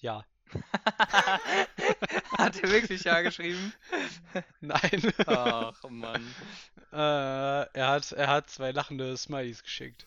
[0.00, 0.24] Ja.
[2.38, 3.72] hat er wirklich Ja geschrieben?
[4.60, 5.12] Nein.
[5.26, 6.34] Ach Mann.
[6.92, 10.06] Äh, er hat, er hat zwei lachende Smileys geschickt.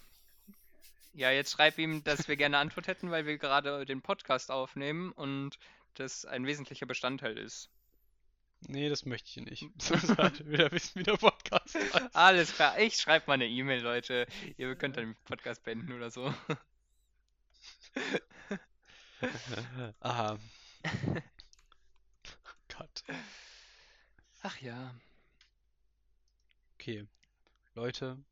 [1.14, 5.12] Ja, jetzt schreib ihm, dass wir gerne Antwort hätten, weil wir gerade den Podcast aufnehmen
[5.12, 5.58] und
[6.00, 7.70] das ein wesentlicher Bestandteil ist.
[8.62, 9.70] Nee, das möchte ich nicht.
[9.82, 12.16] Sonst halt wieder wissen, wie der Podcast heißt.
[12.16, 14.26] Alles klar, ich schreibe mal eine E-Mail, Leute.
[14.58, 16.34] Ihr könnt dann den Podcast beenden oder so.
[20.00, 20.38] Aha.
[22.78, 23.04] Gott.
[24.44, 24.94] Ach ja.
[26.76, 27.08] Okay.
[27.74, 28.24] Leute,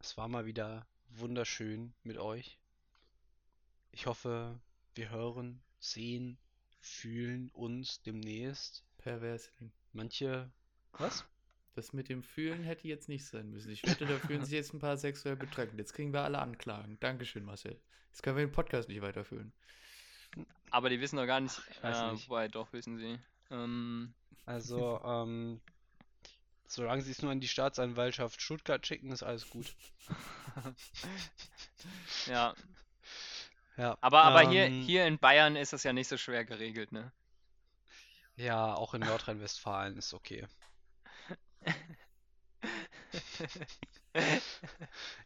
[0.00, 2.58] es war mal wieder wunderschön mit euch.
[3.92, 4.60] Ich hoffe,
[4.94, 6.38] wir hören, sehen,
[6.86, 8.84] fühlen uns demnächst.
[8.98, 9.72] Perversling.
[9.92, 10.50] Manche.
[10.92, 11.24] Was?
[11.74, 13.70] Das mit dem Fühlen hätte jetzt nicht sein müssen.
[13.70, 15.78] Ich wette, da fühlen sich jetzt ein paar sexuell betrunken.
[15.78, 16.98] Jetzt kriegen wir alle Anklagen.
[17.00, 17.78] Dankeschön, Marcel.
[18.08, 19.52] Jetzt können wir den Podcast nicht weiterführen.
[20.70, 21.60] Aber die wissen doch gar nicht.
[21.70, 22.28] Ich weiß äh, nicht.
[22.28, 23.18] Wobei, doch, wissen sie.
[23.50, 24.14] Ähm,
[24.46, 25.60] Also, ähm,
[26.66, 29.76] solange sie es nur an die Staatsanwaltschaft Stuttgart schicken, ist alles gut.
[32.26, 32.54] ja.
[33.76, 33.98] Ja.
[34.00, 37.12] Aber, aber hier, ähm, hier in Bayern ist das ja nicht so schwer geregelt, ne?
[38.36, 40.46] Ja, auch in Nordrhein-Westfalen ist okay.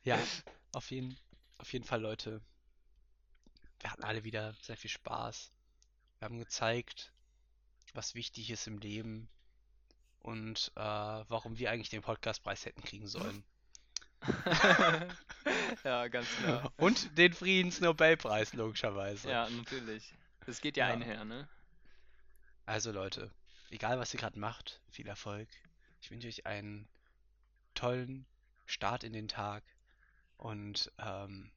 [0.03, 0.19] Ja,
[0.73, 1.17] auf jeden,
[1.59, 2.41] auf jeden Fall, Leute.
[3.81, 5.53] Wir hatten alle wieder sehr viel Spaß.
[6.19, 7.13] Wir haben gezeigt,
[7.95, 9.29] was wichtig ist im Leben
[10.21, 13.43] und äh, warum wir eigentlich den Podcastpreis hätten kriegen sollen.
[15.85, 16.73] ja, ganz klar.
[16.77, 19.31] Und den Friedensnobelpreis, logischerweise.
[19.31, 20.15] Ja, natürlich.
[20.47, 20.95] Das geht ja, Ja.
[20.95, 21.49] einher, ne?
[22.67, 23.31] Also Leute,
[23.71, 25.49] egal was ihr gerade macht, viel Erfolg.
[26.01, 26.89] Ich wünsche euch einen
[27.75, 28.27] tollen
[28.67, 29.65] Start in den Tag
[30.37, 31.51] und ähm,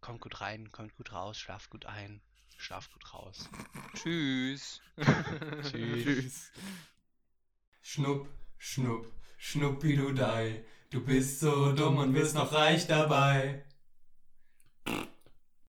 [0.00, 2.20] kommt gut rein, kommt gut raus, schlaft gut ein,
[2.58, 3.48] schlaft gut raus.
[3.94, 4.80] Tschüss.
[5.62, 5.72] Tschüss.
[5.72, 6.52] Tschüss.
[7.82, 8.28] Schnupp,
[8.58, 10.64] schnupp, schnuppidudei.
[10.90, 13.64] Du bist so dumm und wirst noch reich dabei.